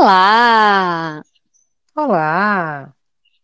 [0.00, 1.22] Olá!
[1.94, 2.90] Olá!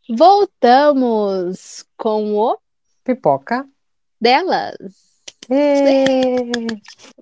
[0.09, 2.59] Voltamos com o
[3.05, 3.69] Pipoca.
[4.19, 4.75] delas.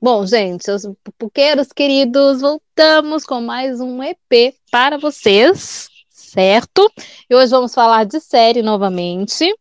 [0.00, 6.88] Bom, gente, seus pupuqueiros queridos, voltamos com mais um EP para vocês, certo?
[7.28, 9.52] E hoje vamos falar de série novamente.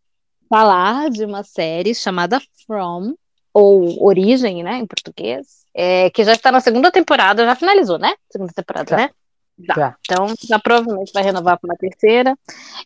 [0.47, 3.15] Falar de uma série chamada From,
[3.51, 8.13] ou Origem, né, em português, é, que já está na segunda temporada, já finalizou, né?
[8.29, 8.97] Segunda temporada, Já.
[8.97, 9.09] né?
[9.67, 9.73] Já.
[9.75, 9.95] Já.
[10.01, 12.31] Então, já provavelmente vai renovar para uma terceira.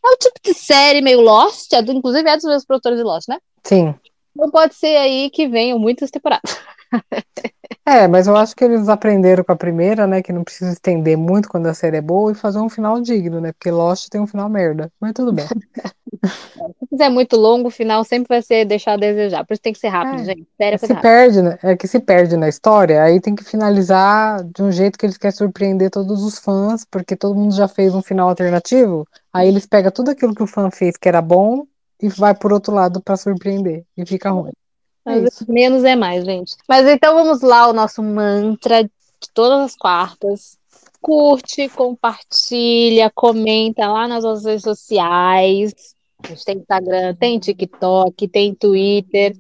[0.04, 3.03] É o tipo de série meio Lost, é do- inclusive é dos meus produtores de
[3.03, 3.38] Lost, né?
[3.63, 3.95] Sim.
[4.36, 6.58] Então pode ser aí que venham muitas temporadas.
[7.88, 10.22] É, mas eu acho que eles aprenderam com a primeira, né?
[10.22, 13.40] Que não precisa estender muito quando a série é boa e fazer um final digno,
[13.40, 13.54] né?
[13.54, 14.91] Porque Lost tem um final merda.
[15.00, 15.45] Mas tudo bem.
[16.80, 19.45] Se fizer muito longo, o final sempre vai ser deixar a desejar.
[19.45, 20.26] Por isso tem que ser rápido, É.
[20.26, 20.48] gente.
[20.58, 21.02] Sério, é Se rápida.
[21.02, 21.59] perde, né?
[21.64, 25.17] É que se perde na história, aí tem que finalizar de um jeito que eles
[25.17, 29.08] querem surpreender todos os fãs, porque todo mundo já fez um final alternativo.
[29.31, 31.66] Aí eles pegam tudo aquilo que o fã fez que era bom
[32.02, 33.86] e vai por outro lado pra surpreender.
[33.95, 34.52] E fica ruim.
[35.08, 36.55] É menos é mais, gente.
[36.67, 40.58] Mas então vamos lá, o nosso mantra de todas as quartas.
[41.02, 45.73] Curte, compartilha, comenta lá nas nossas redes sociais.
[46.23, 49.33] A gente tem Instagram, tem TikTok, tem Twitter,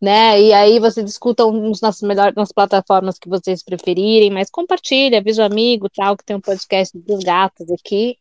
[0.00, 0.40] né?
[0.40, 5.42] E aí você discuta uns nas melhores nas plataformas que vocês preferirem, mas compartilha, avisa
[5.42, 8.18] o amigo, tal, que tem um podcast dos gatos aqui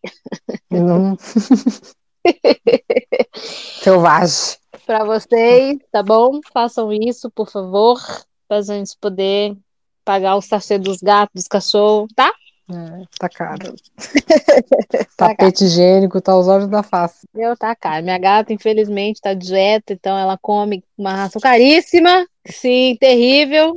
[0.69, 1.17] não...
[3.81, 4.57] Selvagem.
[4.85, 6.39] para vocês, tá bom?
[6.51, 7.99] Façam isso, por favor,
[8.47, 9.55] para a gente poder
[10.03, 12.31] pagar o sachê dos gatos, dos cachorros, tá?
[12.69, 13.75] É, tá caro.
[15.17, 17.25] Tá Tapete higiênico, tá aos olhos da face.
[17.33, 18.03] Eu tá caro.
[18.03, 23.73] Minha gata, infelizmente, tá de dieta, então ela come uma ração caríssima, sim, terrível.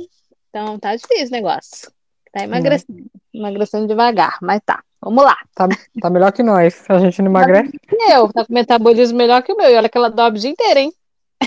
[0.49, 1.89] Então tá difícil o negócio.
[2.33, 4.83] Tá emagrecendo, emagrecendo devagar, mas tá.
[5.01, 5.37] Vamos lá.
[5.55, 5.67] Tá,
[6.01, 6.83] tá melhor que nós.
[6.89, 9.69] A gente não emagrece, E eu, tá com metabolismo melhor que o meu.
[9.69, 10.93] E olha que ela dobra o dia inteiro, hein?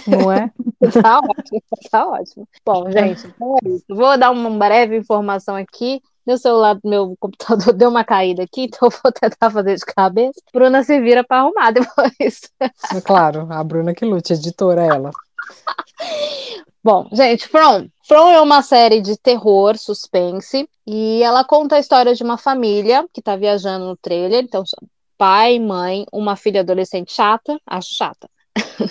[0.06, 0.50] não é?
[1.02, 2.48] Tá ótimo, tá ótimo.
[2.66, 3.84] Bom, gente, então é isso.
[3.88, 6.02] Vou dar uma breve informação aqui.
[6.26, 9.84] Meu celular do meu computador deu uma caída aqui, então eu vou tentar fazer de
[9.84, 10.40] cabeça.
[10.52, 12.50] Bruna se vira pra arrumar depois.
[12.60, 15.10] É Claro, a Bruna que lute, editora ela.
[16.84, 17.88] Bom, gente, From.
[18.06, 23.06] From é uma série de terror, suspense, e ela conta a história de uma família
[23.12, 24.42] que tá viajando no trailer.
[24.42, 24.64] Então,
[25.16, 28.28] pai, mãe, uma filha adolescente chata, acho chata,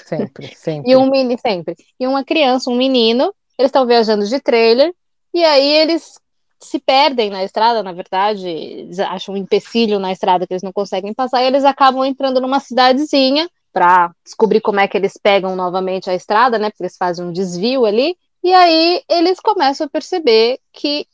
[0.06, 0.90] Sempre, sempre.
[0.90, 3.34] e um menino, sempre, e uma criança, um menino.
[3.60, 4.94] Eles estão viajando de trailer,
[5.34, 6.18] e aí eles
[6.62, 10.72] se perdem na estrada, na verdade, eles acham um empecilho na estrada que eles não
[10.72, 15.56] conseguem passar, e eles acabam entrando numa cidadezinha para descobrir como é que eles pegam
[15.56, 16.70] novamente a estrada, né?
[16.70, 18.18] Porque eles fazem um desvio ali.
[18.44, 21.08] E aí eles começam a perceber que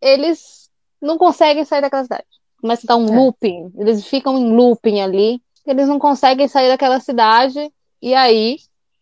[0.00, 0.68] eles
[1.00, 2.24] não conseguem sair daquela cidade.
[2.60, 3.16] Começa a dar um É.
[3.16, 8.58] looping, eles ficam em looping ali, eles não conseguem sair daquela cidade, e aí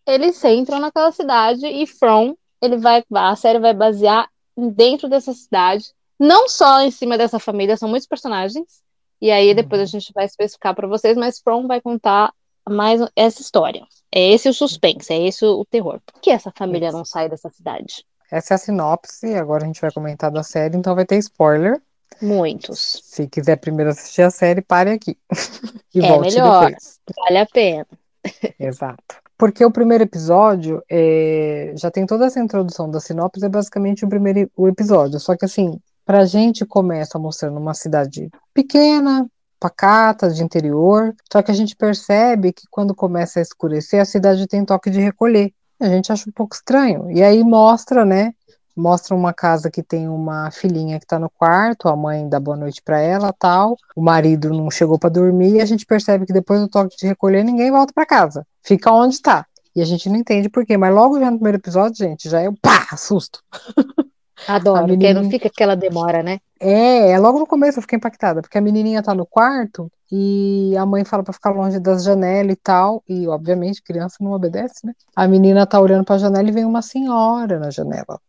[0.07, 5.93] eles entram naquela cidade e From, ele vai, a série vai basear dentro dessa cidade,
[6.19, 8.83] não só em cima dessa família, são muitos personagens,
[9.21, 12.33] e aí depois a gente vai especificar para vocês, mas From vai contar
[12.69, 13.83] mais essa história.
[14.13, 16.01] É esse o suspense, é esse o terror.
[16.05, 16.97] Por que essa família Isso.
[16.97, 18.05] não sai dessa cidade?
[18.31, 21.81] Essa é a sinopse, agora a gente vai comentar da série, então vai ter spoiler.
[22.21, 23.01] Muitos.
[23.05, 25.17] Se quiser primeiro assistir a série, pare aqui.
[25.95, 26.67] e É volte melhor.
[26.67, 27.01] depois.
[27.17, 27.87] Vale a pena.
[28.59, 29.17] Exato.
[29.39, 34.09] Porque o primeiro episódio é, já tem toda essa introdução da sinopse, é basicamente o
[34.09, 35.19] primeiro o episódio.
[35.19, 39.27] Só que assim, pra gente começa mostrando uma cidade pequena,
[39.61, 41.15] pacata, de interior.
[41.31, 45.01] Só que a gente percebe que quando começa a escurecer, a cidade tem toque de
[45.01, 45.53] recolher.
[45.79, 47.11] A gente acha um pouco estranho.
[47.11, 48.33] E aí mostra, né?
[48.77, 52.57] Mostra uma casa que tem uma filhinha que tá no quarto, a mãe dá boa
[52.57, 53.77] noite pra ela, tal.
[53.95, 57.07] O marido não chegou pra dormir e a gente percebe que depois do toque de
[57.07, 58.47] recolher ninguém volta pra casa.
[58.63, 59.45] Fica onde tá.
[59.75, 62.41] E a gente não entende por quê, mas logo já no primeiro episódio, gente, já
[62.41, 63.43] é o pá, susto.
[64.49, 66.41] Adoro, porque não fica aquela demora, né?
[66.61, 70.77] É, é logo no começo eu fiquei impactada, porque a menininha tá no quarto e
[70.77, 74.87] a mãe fala pra ficar longe das janelas e tal, e obviamente criança não obedece,
[74.87, 74.93] né?
[75.17, 78.21] A menina tá olhando pra janela e vem uma senhora na janela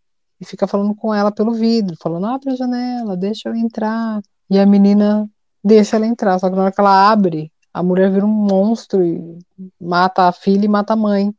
[0.41, 4.21] e fica falando com ela pelo vidro, falando: abre a janela, deixa eu entrar.
[4.49, 5.29] E a menina
[5.63, 9.03] deixa ela entrar, só que na hora que ela abre, a mulher vira um monstro
[9.05, 9.37] e
[9.79, 11.33] mata a filha e mata a mãe.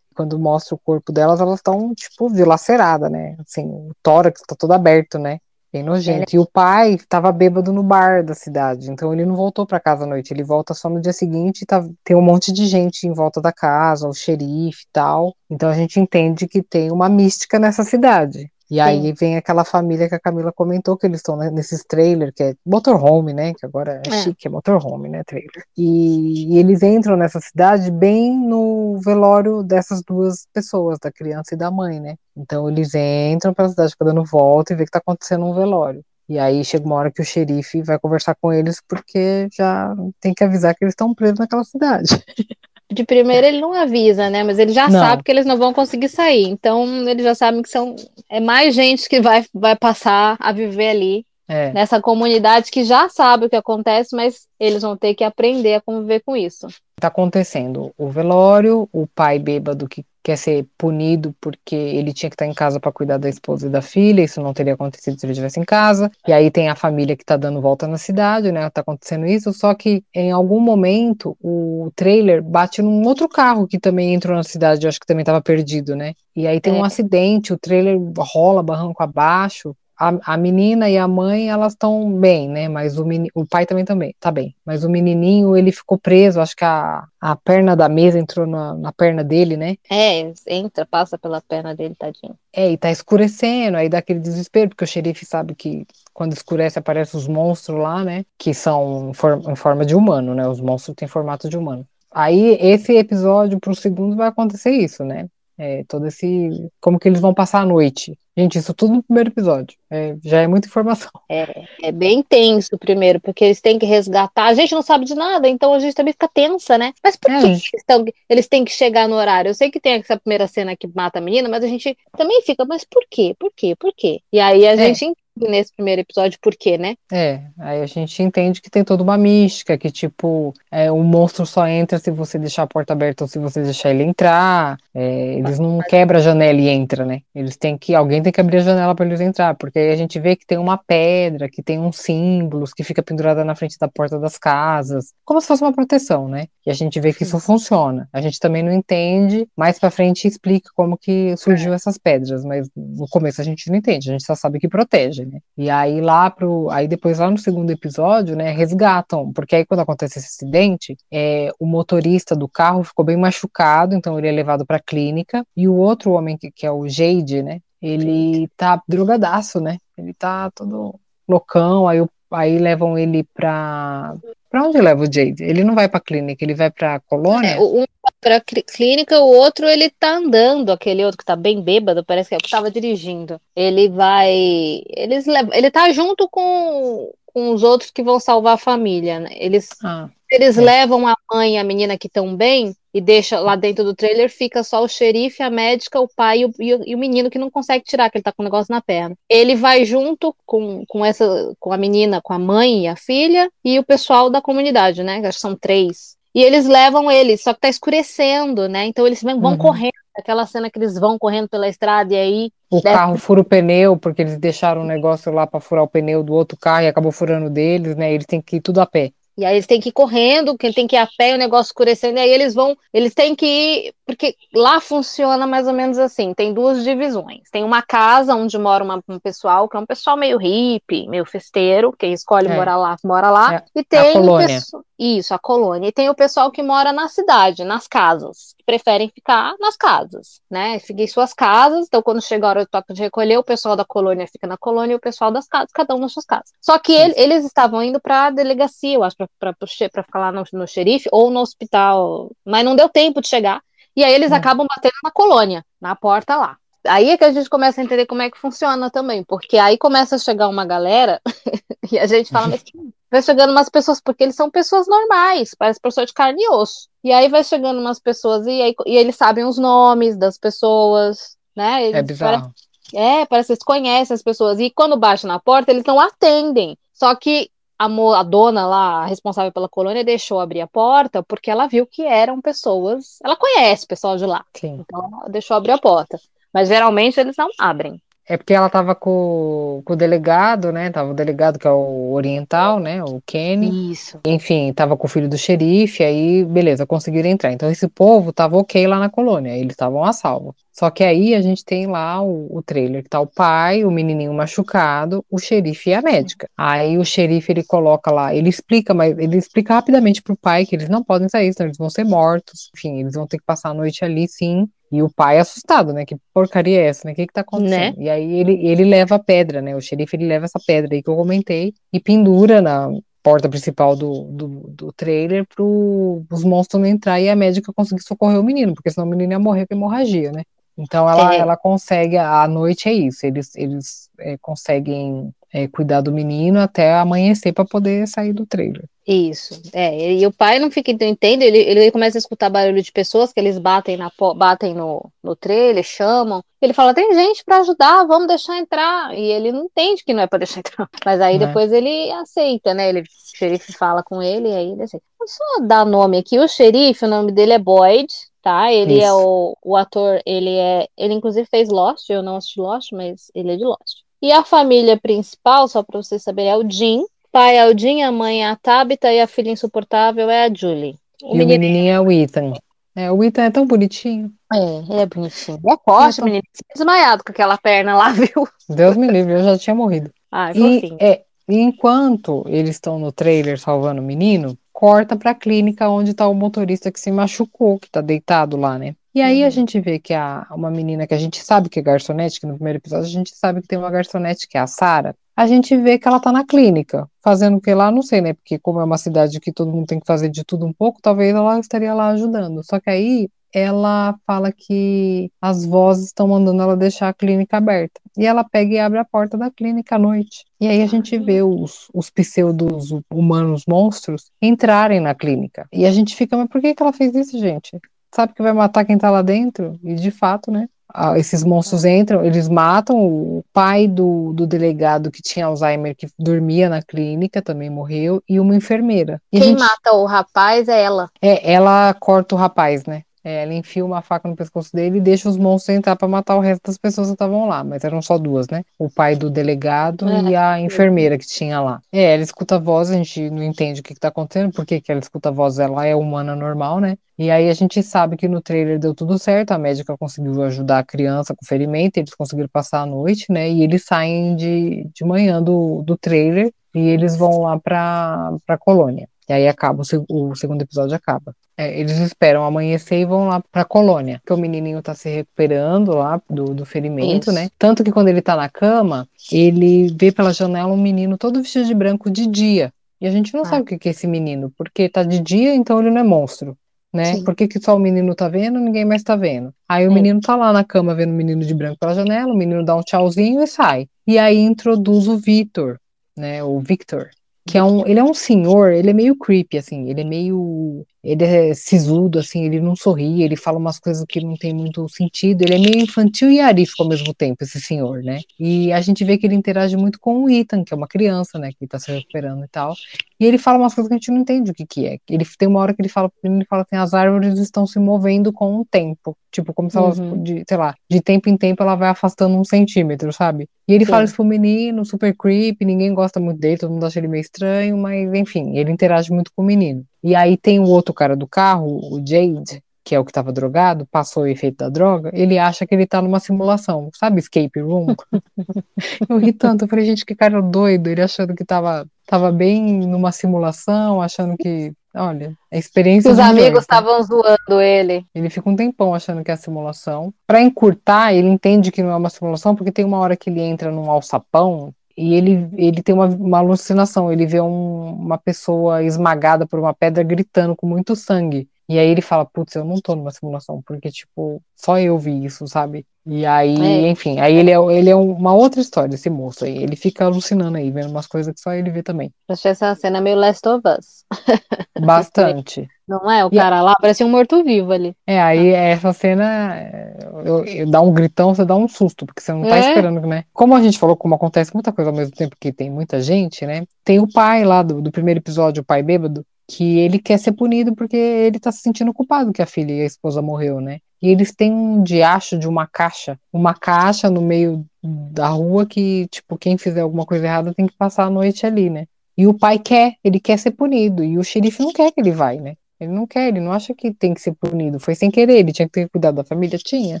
[0.14, 3.36] Quando mostra o corpo delas, elas estão, tipo, dilaceradas, né?
[3.40, 5.40] Assim, o tórax tá todo aberto, né?
[5.72, 6.34] Bem nojento.
[6.34, 10.04] E o pai tava bêbado no bar da cidade, então ele não voltou pra casa
[10.04, 13.06] à noite, ele volta só no dia seguinte e tá, tem um monte de gente
[13.06, 15.34] em volta da casa, o xerife e tal.
[15.48, 18.50] Então a gente entende que tem uma mística nessa cidade.
[18.70, 22.42] E aí vem aquela família que a Camila comentou que eles estão nesses trailers, que
[22.42, 23.52] é motorhome, né?
[23.52, 24.22] Que agora é, é.
[24.22, 25.24] chique, é motorhome, né?
[25.24, 25.64] Trailer.
[25.76, 31.58] E, e, eles entram nessa cidade bem no velório dessas duas pessoas, da criança e
[31.58, 32.14] da mãe, né?
[32.36, 36.04] Então eles entram pela cidade, ficam dando volta e vê que tá acontecendo um velório.
[36.28, 40.32] E aí chega uma hora que o xerife vai conversar com eles porque já tem
[40.32, 42.22] que avisar que eles estão presos naquela cidade.
[42.92, 44.42] De primeira ele não avisa, né?
[44.42, 44.98] Mas ele já não.
[44.98, 46.48] sabe que eles não vão conseguir sair.
[46.48, 47.94] Então eles já sabem que são
[48.28, 51.72] é mais gente que vai, vai passar a viver ali é.
[51.72, 55.80] nessa comunidade que já sabe o que acontece, mas eles vão ter que aprender a
[55.80, 56.68] conviver com isso.
[56.96, 62.34] Está acontecendo o velório, o pai bêbado que quer ser punido porque ele tinha que
[62.34, 65.26] estar em casa para cuidar da esposa e da filha, isso não teria acontecido se
[65.26, 66.10] ele estivesse em casa.
[66.28, 68.68] E aí tem a família que está dando volta na cidade, né?
[68.70, 73.78] Tá acontecendo isso, só que em algum momento o trailer bate num outro carro que
[73.78, 76.14] também entrou na cidade, eu acho que também estava perdido, né?
[76.36, 76.76] E aí tem é.
[76.76, 82.10] um acidente, o trailer rola barranco abaixo, a, a menina e a mãe, elas estão
[82.10, 82.68] bem, né?
[82.70, 84.56] Mas o, meni, o pai também também tá bem.
[84.64, 88.74] Mas o menininho, ele ficou preso, acho que a, a perna da mesa entrou na,
[88.74, 89.76] na perna dele, né?
[89.90, 92.34] É, entra, passa pela perna dele, tadinho.
[92.50, 96.78] É, e tá escurecendo, aí dá aquele desespero, porque o xerife sabe que quando escurece
[96.78, 98.24] aparecem os monstros lá, né?
[98.38, 100.48] Que são em, for, em forma de humano, né?
[100.48, 101.86] Os monstros têm formato de humano.
[102.10, 105.28] Aí, esse episódio pro segundo vai acontecer isso, né?
[105.62, 106.70] É, todo esse.
[106.80, 108.16] Como que eles vão passar a noite.
[108.34, 109.76] Gente, isso tudo no primeiro episódio.
[109.90, 111.10] É, já é muita informação.
[111.28, 114.46] É, é bem tenso o primeiro, porque eles têm que resgatar.
[114.46, 116.94] A gente não sabe de nada, então a gente também fica tensa, né?
[117.04, 117.70] Mas por é, que gente...
[117.74, 119.50] eles, tão, eles têm que chegar no horário?
[119.50, 122.40] Eu sei que tem essa primeira cena que mata a menina, mas a gente também
[122.40, 123.36] fica, mas por quê?
[123.38, 123.76] Por quê?
[123.76, 124.22] Por quê?
[124.32, 124.94] E aí a é.
[124.94, 125.14] gente
[125.48, 126.96] nesse primeiro episódio por quê, né?
[127.12, 131.46] É, aí a gente entende que tem toda uma mística, que tipo, é, o monstro
[131.46, 134.78] só entra se você deixar a porta aberta ou se você deixar ele entrar.
[134.94, 137.20] É, eles não quebram a janela e entra, né?
[137.34, 139.96] Eles têm que, alguém tem que abrir a janela para eles entrar, porque aí a
[139.96, 143.78] gente vê que tem uma pedra, que tem uns símbolos, que fica pendurada na frente
[143.78, 146.46] da porta das casas, como se fosse uma proteção, né?
[146.66, 148.08] E a gente vê que isso funciona.
[148.12, 151.76] A gente também não entende, mais para frente explica como que surgiu é.
[151.76, 155.29] essas pedras, mas no começo a gente não entende, a gente só sabe que protege
[155.30, 155.40] né?
[155.56, 159.80] E aí lá pro, aí depois lá no segundo episódio, né, resgatam, porque aí quando
[159.80, 164.66] acontece esse acidente, é, o motorista do carro ficou bem machucado, então ele é levado
[164.66, 169.60] para clínica, e o outro homem que, que é o Jade, né, ele tá drogadaço,
[169.60, 169.78] né?
[169.96, 170.94] Ele tá todo
[171.26, 174.14] loucão, aí, aí levam ele pra.
[174.50, 175.42] Pra onde leva o Jade?
[175.42, 177.50] Ele não vai pra clínica, ele vai pra colônia?
[177.50, 177.84] É, um
[178.20, 182.34] pra clínica, o outro ele tá andando, aquele outro que tá bem bêbado, parece que
[182.34, 183.40] é o que tava dirigindo.
[183.56, 184.82] Ele vai.
[184.88, 189.30] Eles levam, ele tá junto com, com os outros que vão salvar a família, né?
[189.32, 189.68] Eles.
[189.82, 190.08] Ah.
[190.30, 190.60] Eles é.
[190.60, 194.28] levam a mãe e a menina que estão bem e deixa lá dentro do trailer,
[194.28, 197.50] fica só o xerife, a médica, o pai e o, e o, menino que não
[197.50, 199.16] consegue tirar, que ele tá com um negócio na perna.
[199.28, 203.50] Ele vai junto com, com essa, com a menina, com a mãe e a filha,
[203.64, 205.18] e o pessoal da comunidade, né?
[205.18, 206.16] Acho que são três.
[206.34, 208.86] E eles levam ele, só que tá escurecendo, né?
[208.86, 209.58] Então eles vão uhum.
[209.58, 212.52] correndo, aquela cena que eles vão correndo pela estrada e aí.
[212.70, 216.22] O carro fura o pneu, porque eles deixaram um negócio lá para furar o pneu
[216.22, 218.12] do outro carro e acabou furando deles, né?
[218.12, 219.12] Eles têm que ir tudo a pé.
[219.40, 221.70] E aí eles têm que ir correndo, quem tem que ir a pé, o negócio
[221.70, 225.96] escurecendo, e aí eles vão, eles têm que ir, porque lá funciona mais ou menos
[225.98, 227.48] assim, tem duas divisões.
[227.50, 231.24] Tem uma casa onde mora uma, um pessoal, que é um pessoal meio hippie, meio
[231.24, 232.54] festeiro, quem escolhe é.
[232.54, 233.54] morar lá, mora lá.
[233.54, 233.62] É.
[233.74, 234.60] E tem a colônia.
[234.98, 235.88] Isso, a colônia.
[235.88, 240.42] E tem o pessoal que mora na cidade, nas casas, que preferem ficar nas casas,
[240.50, 240.78] né?
[240.78, 243.74] Fiquem em suas casas, então quando chega a hora do toque de recolher, o pessoal
[243.74, 246.52] da colônia fica na colônia e o pessoal das casas, cada um nas suas casas.
[246.60, 250.44] Só que ele, eles estavam indo para a delegacia, eu acho, para ficar lá no,
[250.52, 253.62] no xerife ou no hospital, mas não deu tempo de chegar.
[253.96, 254.34] E aí eles hum.
[254.34, 256.56] acabam batendo na colônia, na porta lá.
[256.86, 259.76] Aí é que a gente começa a entender como é que funciona também, porque aí
[259.76, 261.20] começa a chegar uma galera
[261.92, 262.64] e a gente fala, mas
[263.10, 266.88] vai chegando umas pessoas, porque eles são pessoas normais, parece pessoa de carne e osso.
[267.04, 271.36] E aí vai chegando umas pessoas e, aí, e eles sabem os nomes das pessoas,
[271.54, 271.84] né?
[271.84, 272.42] Eles é bizarro.
[272.42, 272.54] Parece,
[272.94, 274.58] é, parece que eles conhecem as pessoas.
[274.58, 276.78] E quando bate na porta, eles não atendem.
[276.94, 277.86] Só que a,
[278.18, 282.02] a, dona lá, a responsável pela colônia, deixou abrir a porta porque ela viu que
[282.02, 283.18] eram pessoas.
[283.24, 284.44] Ela conhece o pessoal de lá.
[284.54, 284.84] Sim.
[284.86, 286.20] Então ela deixou abrir a porta.
[286.52, 287.98] Mas geralmente eles não abrem.
[288.30, 290.88] É porque ela estava com, com, o delegado, né?
[290.88, 293.02] Tava o delegado que é o oriental, né?
[293.02, 293.90] O Kenny.
[293.90, 294.20] Isso.
[294.24, 297.52] Enfim, tava com o filho do xerife, aí beleza, conseguiram entrar.
[297.52, 300.54] Então esse povo tava ok lá na colônia, eles estavam a salvo.
[300.70, 303.90] Só que aí a gente tem lá o, o trailer que tá o pai, o
[303.90, 306.48] menininho machucado, o xerife e a médica.
[306.56, 310.76] Aí o xerife ele coloca lá, ele explica, mas ele explica rapidamente pro pai que
[310.76, 312.70] eles não podem sair, senão eles vão ser mortos.
[312.76, 316.04] Enfim, eles vão ter que passar a noite ali sim E o pai assustado, né?
[316.04, 317.12] Que porcaria é essa, né?
[317.12, 317.92] O que que tá Né?
[317.92, 318.02] acontecendo?
[318.02, 319.76] E aí ele, ele leva a pedra, né?
[319.76, 322.88] O xerife ele leva essa pedra aí que eu comentei e pendura na
[323.22, 328.02] porta principal do, do, do trailer para os monstros não entrar e a médica conseguir
[328.02, 330.42] socorrer o menino, porque senão o menino ia morrer com hemorragia, né?
[330.78, 336.00] Então ela, É, ela consegue, à noite é isso, eles, eles é, conseguem é, cuidar
[336.02, 338.84] do menino até amanhecer para poder sair do trailer.
[339.06, 341.44] Isso, é, e o pai não fica, entende?
[341.44, 345.34] Ele, ele começa a escutar barulho de pessoas que eles batem, na, batem no, no
[345.34, 346.44] trailer, chamam.
[346.60, 349.12] Ele fala: tem gente pra ajudar, vamos deixar entrar.
[349.18, 350.88] E ele não entende que não é pra deixar entrar.
[351.04, 351.46] Mas aí Né?
[351.46, 352.88] depois ele aceita, né?
[352.90, 353.04] Ele, o
[353.36, 355.04] xerife fala com ele e aí ele aceita.
[355.18, 358.06] Vou só dar nome aqui: o xerife, o nome dele é Boyd,
[358.42, 358.70] tá?
[358.72, 359.16] Ele é Isso.
[359.18, 360.86] o, o ator, ele é.
[360.96, 364.02] Ele inclusive fez Lost, eu não assisti Lost, mas ele é de Lost.
[364.22, 367.04] E a família principal, só pra vocês saberem, é o Jim.
[367.32, 370.54] Pai é o Jim, a mãe é a Tabitha e a filha insuportável é a
[370.54, 370.98] Julie.
[371.22, 372.52] O E o menino menininho é o Ethan.
[372.94, 374.32] É, o Ethan é tão bonitinho.
[374.52, 374.56] é,
[374.90, 375.58] ele é bonitinho.
[375.68, 376.24] É Ele é forte, o tão...
[376.24, 376.42] menino.
[376.74, 378.46] Desmaiado com aquela perna lá, viu?
[378.68, 380.10] Deus me livre, eu já tinha morrido.
[380.30, 380.96] Ai, E fofinho.
[381.00, 386.26] é, e enquanto eles estão no trailer salvando o menino, corta pra clínica onde tá
[386.28, 388.94] o motorista que se machucou, que tá deitado lá, né?
[389.14, 389.50] E aí a Uhum.
[389.50, 392.54] gente vê que a, uma menina que a gente sabe que é garçonete, que no
[392.54, 395.14] primeiro episódio a gente sabe que tem uma garçonete que é a Sarah.
[395.36, 398.34] A gente vê que ela tá na clínica, fazendo o que lá, não sei, né?
[398.34, 401.00] Porque como é uma cidade que todo mundo tem que fazer de tudo um pouco,
[401.02, 402.62] talvez ela estaria lá ajudando.
[402.64, 408.00] Só que aí ela fala que as vozes estão mandando ela deixar a clínica aberta.
[408.16, 410.44] E ela pega e abre a porta da clínica à noite.
[410.60, 415.66] E aí a gente vê os, os pseudos humanos monstros entrarem na clínica.
[415.72, 417.76] E a gente fica, mas por que que ela fez isso, gente?
[418.14, 419.78] Sabe que vai matar quem tá lá dentro?
[419.82, 420.68] E de fato, né?
[420.94, 426.08] ah, esses monstros entram, eles matam o pai do, do delegado que tinha Alzheimer, que
[426.18, 429.20] dormia na clínica, também morreu, e uma enfermeira.
[429.32, 431.08] E Quem gente mata o rapaz é ela.
[431.22, 433.02] é, ela corta o rapaz, né?
[433.24, 436.36] É, ela enfia uma faca no pescoço dele e deixa os monstros entrar pra matar
[436.36, 438.62] o resto das pessoas que estavam lá, mas eram só duas, né?
[438.78, 440.22] O pai do delegado É.
[440.30, 441.80] e a enfermeira que tinha lá.
[441.92, 444.64] É, ela escuta a voz, a gente não entende o que que tá acontecendo, por
[444.64, 446.96] que que ela escuta a voz, ela é humana normal, né?
[447.18, 450.78] E aí a gente sabe que no trailer deu tudo certo, a médica conseguiu ajudar
[450.78, 453.50] a criança com ferimento, eles conseguiram passar a noite, né?
[453.50, 458.56] E eles saem de, de manhã do, do trailer e eles vão lá pra, pra
[458.56, 459.06] colônia.
[459.30, 461.32] E aí acaba, o, o segundo episódio acaba.
[461.56, 465.92] É, eles esperam amanhecer e vão lá pra colônia, que o menininho tá se recuperando
[465.94, 467.32] lá do, do ferimento, Isso.
[467.32, 467.48] né?
[467.56, 471.64] Tanto que quando ele tá na cama, ele vê pela janela um menino todo vestido
[471.64, 472.72] de branco de dia.
[473.00, 473.44] E a gente não Ah.
[473.44, 476.58] sabe o que é esse menino, porque tá de dia, então ele não é monstro,
[476.92, 477.14] né?
[477.14, 477.22] Sim.
[477.24, 479.54] Por que que só o menino tá vendo, ninguém mais tá vendo?
[479.68, 479.94] Aí o É.
[479.94, 482.74] menino tá lá na cama vendo o menino de branco pela janela, o menino dá
[482.74, 483.86] um tchauzinho e sai.
[484.08, 485.78] E aí introduz o Victor,
[486.16, 486.42] né?
[486.42, 487.10] O Victor
[487.46, 490.86] que é um, ele é um senhor, ele é meio creepy, assim, ele é meio,
[491.02, 494.86] ele é sisudo, assim, ele não sorri, ele fala umas coisas que não tem muito
[494.88, 498.80] sentido, ele é meio infantil e arisco ao mesmo tempo, esse senhor, né, e a
[498.80, 501.66] gente vê que ele interage muito com o Ethan, que é uma criança, né, que
[501.66, 502.74] tá se recuperando e tal,
[503.18, 505.24] e ele fala umas coisas que a gente não entende o que que é, ele
[505.38, 508.56] tem uma hora que ele fala, ele fala assim, as árvores estão se movendo com
[508.60, 510.22] o tempo, tipo, como se elas, Uhum.
[510.22, 513.84] de, sei lá, de tempo em tempo ela vai afastando um centímetro, sabe, e ele
[513.84, 513.90] Sim.
[513.90, 517.20] fala isso pro menino, super creepy, ninguém gosta muito dele, todo mundo acha ele meio
[517.22, 519.84] estranho, mas enfim, ele interage muito com o menino.
[520.02, 523.32] E aí tem o outro cara do carro, o Jade, que é o que tava
[523.32, 527.60] drogado, passou o efeito da droga, ele acha que ele tá numa simulação, sabe, escape
[527.60, 527.94] room?
[529.08, 532.80] eu ri tanto, eu falei, gente, que cara doido, ele achando que tava, tava bem
[532.80, 538.04] numa simulação, achando que, olha, é experiência Os amigos estavam zoando ele.
[538.14, 540.12] Ele fica um tempão achando que é simulação.
[540.26, 543.40] Pra encurtar, ele entende que não é uma simulação, porque tem uma hora que ele
[543.40, 547.12] entra num alçapão e ele, ele tem uma, uma alucinação.
[547.12, 551.49] Ele vê um- uma pessoa esmagada por uma pedra gritando com muito sangue.
[551.70, 555.24] E aí ele fala, putz, eu não tô numa simulação, porque, tipo, só eu vi
[555.24, 555.86] isso, sabe?
[556.04, 556.88] E aí, É.
[556.90, 559.56] enfim, aí ele é, ele é uma outra história, esse moço aí.
[559.62, 562.10] Ele fica alucinando aí, vendo umas coisas que só ele vê também.
[562.28, 564.04] Achei essa cena meio Last of Us.
[564.80, 565.68] Bastante.
[565.86, 566.24] Não é?
[566.24, 567.94] O E a- cara lá parecia um morto-vivo ali.
[568.06, 572.20] É, aí essa cena é, eu, eu- dá um gritão, você dá um susto, porque
[572.20, 572.60] você não tá É.
[572.60, 573.24] esperando, né?
[573.32, 576.46] Como a gente falou, como acontece muita coisa ao mesmo tempo que tem muita gente,
[576.46, 576.64] né?
[576.84, 580.30] Tem o pai lá do, do primeiro episódio, o pai bêbado, que ele quer ser
[580.30, 583.80] punido porque ele tá se sentindo culpado que a filha e a esposa morreu, né?
[584.00, 589.08] E eles têm um diacho de uma caixa, uma caixa no meio da rua que,
[589.08, 591.86] tipo, quem fizer alguma coisa errada tem que passar a noite ali, né?
[592.16, 595.10] E o pai quer, ele quer ser punido, e o xerife não quer que ele
[595.10, 595.54] vai, né?
[595.80, 597.80] Ele não quer, ele não acha que tem que ser punido.
[597.80, 599.58] Foi sem querer, ele tinha que ter cuidado da família?
[599.58, 600.00] Tinha.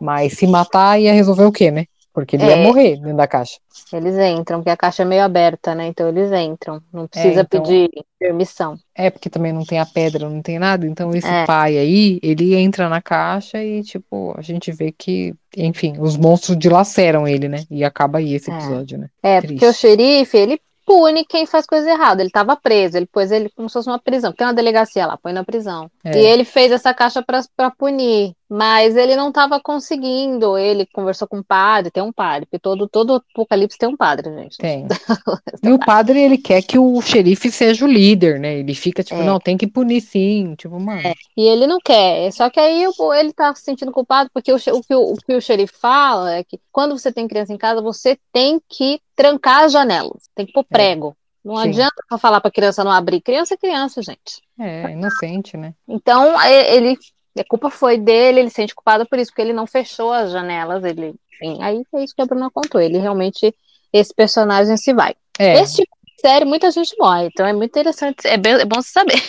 [0.00, 1.84] Mas se matar ia resolver o quê, né?
[2.20, 3.58] Porque ele ia É, morrer dentro da caixa.
[3.92, 5.86] eles entram, porque a caixa é meio aberta, né?
[5.86, 6.82] Então eles entram.
[6.92, 8.76] Não É, precisa então, pedir permissão.
[8.94, 10.86] é porque também não tem a pedra, não tem nada.
[10.86, 15.34] Então esse É, pai aí, ele entra na caixa e, tipo, a gente vê que,
[15.56, 17.64] enfim, os monstros dilaceram ele, né?
[17.70, 18.54] E acaba aí esse é.
[18.54, 19.08] episódio, né?
[19.22, 19.74] É, porque o Triste.
[19.74, 22.22] xerife, ele pune quem faz coisa errada.
[22.22, 24.32] Ele estava preso, ele pôs ele como se fosse uma prisão.
[24.32, 25.90] Tem uma delegacia lá, põe na prisão.
[26.12, 30.56] E É, ele fez essa caixa para punir, mas ele não estava conseguindo.
[30.56, 34.32] Ele conversou com o padre, tem um padre, porque todo, todo apocalipse tem um padre,
[34.34, 34.56] gente.
[34.58, 34.86] tem.
[35.62, 38.58] E o padre, ele quer que o xerife seja o líder, né?
[38.58, 39.24] Ele fica tipo, É.
[39.24, 40.54] não, tem que punir sim.
[40.56, 41.02] Tipo, mano,
[41.36, 42.30] E ele não quer.
[42.32, 42.84] Só que aí
[43.18, 46.34] ele tá se sentindo culpado, porque o, o que o, o que o xerife fala
[46.36, 50.46] é que quando você tem criança em casa, você tem que trancar as janelas, tem
[50.46, 51.16] que pôr prego.
[51.44, 51.68] Não Sim.
[51.68, 53.20] adianta falar pra criança não abrir.
[53.20, 54.42] Criança é criança, gente.
[54.58, 55.72] é inocente, né?
[55.88, 56.96] Então, ele,
[57.40, 60.30] a culpa foi dele, ele se sente culpado por isso, porque ele não fechou as
[60.32, 63.54] janelas, ele, enfim, aí é isso que a Bruna contou, ele realmente,
[63.92, 65.14] esse personagem se vai.
[65.38, 68.64] É, Esse tipo de série, muita gente morre, então é muito interessante, é, bem- é
[68.64, 69.20] bom se saber.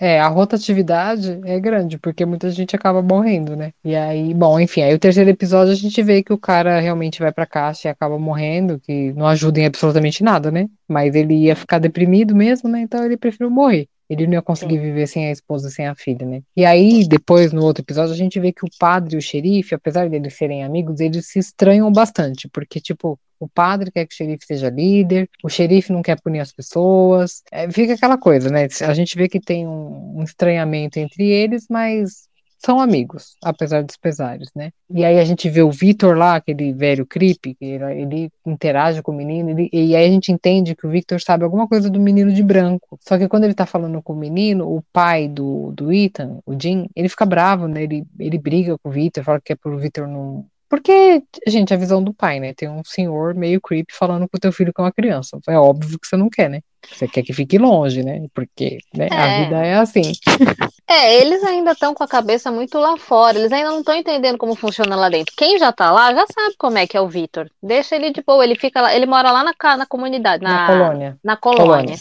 [0.00, 3.72] é, a rotatividade é grande, porque muita gente acaba morrendo, né?
[3.84, 7.20] E aí, bom, enfim, aí o terceiro episódio a gente vê que o cara realmente
[7.20, 10.68] vai pra caixa e acaba morrendo, que não ajuda em absolutamente nada, né?
[10.88, 12.80] Mas ele ia ficar deprimido mesmo, né?
[12.80, 13.88] Então ele preferiu morrer.
[14.14, 14.82] Ele não ia conseguir Sim.
[14.82, 16.42] viver sem a esposa e sem a filha, né?
[16.56, 19.74] E aí, depois, no outro episódio, a gente vê que o padre e o xerife,
[19.74, 24.16] apesar deles serem amigos, eles se estranham bastante, porque, tipo, o padre quer que o
[24.16, 28.66] xerife seja líder, o xerife não quer punir as pessoas, é, fica aquela coisa, né?
[28.82, 32.28] A gente vê que tem um, um estranhamento entre eles, mas
[32.64, 34.70] são amigos, apesar dos pesares, né?
[34.90, 39.02] E aí a gente vê o Vitor lá, aquele velho creepy, que ele, ele interage
[39.02, 41.90] com o menino, ele- e aí a gente entende que o Victor sabe alguma coisa
[41.90, 42.98] do menino de branco.
[43.06, 46.54] Só que quando ele tá falando com o menino, o pai do, do Ethan, o
[46.60, 47.82] Jim, ele fica bravo, né?
[47.82, 50.46] Ele, ele briga com o Victor, fala que é pro Victor não.
[50.74, 52.52] Porque, gente, a visão do pai, né?
[52.52, 55.38] Tem um senhor meio creepy falando com o teu filho que é uma criança.
[55.48, 56.62] É óbvio que você não quer, né?
[56.92, 58.26] Você quer que fique longe, né?
[58.34, 59.44] Porque né, a É.
[59.44, 60.12] vida é assim.
[60.86, 64.36] É, eles ainda estão com a cabeça muito lá fora, eles ainda não estão entendendo
[64.36, 65.32] como funciona lá dentro.
[65.34, 67.48] Quem já tá lá já sabe como é que é o Vitor.
[67.62, 70.66] Deixa ele de boa, ele fica lá, ele mora lá na, na comunidade, na, Na
[70.66, 71.18] colônia.
[71.24, 71.64] na colônia.
[71.66, 71.96] Colônia.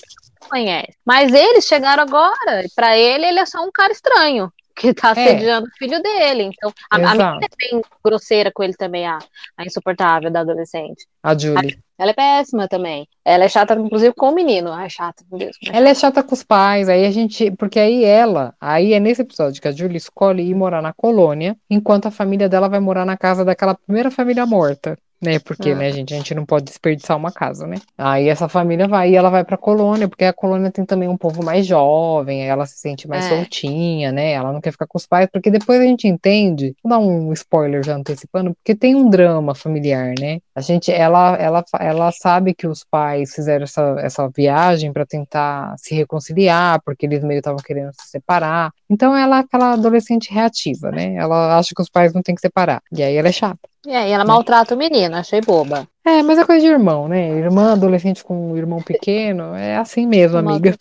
[0.50, 0.98] Conhece.
[1.06, 4.52] Mas eles chegaram agora, e pra ele, ele é só um cara estranho.
[4.76, 5.12] Que tá É.
[5.12, 6.44] assediando o filho dele.
[6.44, 9.20] Então, a, a menina é bem grosseira com ele também, a,
[9.58, 11.06] a insuportável da adolescente.
[11.22, 11.78] A Julie.
[11.98, 13.08] Ela é péssima também.
[13.24, 14.72] Ela é chata, inclusive, com o menino.
[14.72, 15.56] Ai, chata, meu Deus.
[15.68, 17.52] é Ela é chata com os pais, aí a gente.
[17.52, 18.54] Porque aí ela.
[18.60, 22.50] Aí é nesse episódio que a Julie escolhe ir morar na colônia, enquanto a família
[22.50, 24.98] dela vai morar na casa daquela primeira família morta.
[25.24, 25.76] Né, porque, Ah.
[25.76, 27.78] né, gente, a gente não pode desperdiçar uma casa, né?
[27.98, 31.16] Aí essa família vai e ela vai pra colônia, porque a colônia tem também um
[31.16, 33.28] povo mais jovem, aí ela se sente mais É.
[33.30, 34.32] soltinha, né?
[34.34, 37.32] Ela não quer ficar com os pais, porque depois a gente entende, vou dar um
[37.34, 40.40] spoiler já antecipando, porque tem um drama familiar, né?
[40.56, 45.74] A gente, ela, ela, ela sabe que os pais fizeram essa, essa viagem pra tentar
[45.78, 48.72] se reconciliar, porque eles meio estavam querendo se separar.
[48.90, 51.16] Então ela é aquela adolescente reativa, né?
[51.16, 52.82] Ela acha que os pais não têm que separar.
[52.92, 53.58] E aí ela é chata.
[53.86, 55.88] E aí ela maltrata o menino, achei boba.
[56.06, 57.30] É, mas é coisa de irmão, né?
[57.32, 60.76] Irmã adolescente com um irmão pequeno, é assim mesmo, amiga.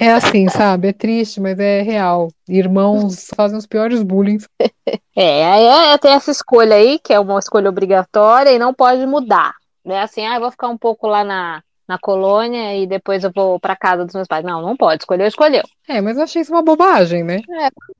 [0.00, 0.88] É assim, sabe?
[0.88, 2.28] É triste, mas é real.
[2.48, 4.38] Irmãos fazem os piores bullying.
[5.18, 9.06] É, aí é, tem essa escolha aí, que é uma escolha obrigatória e não pode
[9.06, 9.54] mudar.
[9.82, 13.24] Não é assim, ah, eu vou ficar um pouco lá na, na colônia e depois
[13.24, 14.44] eu vou pra casa dos meus pais.
[14.44, 15.02] Não, não pode.
[15.02, 15.62] Escolheu, escolheu.
[15.88, 17.38] É, mas eu achei isso uma bobagem, né?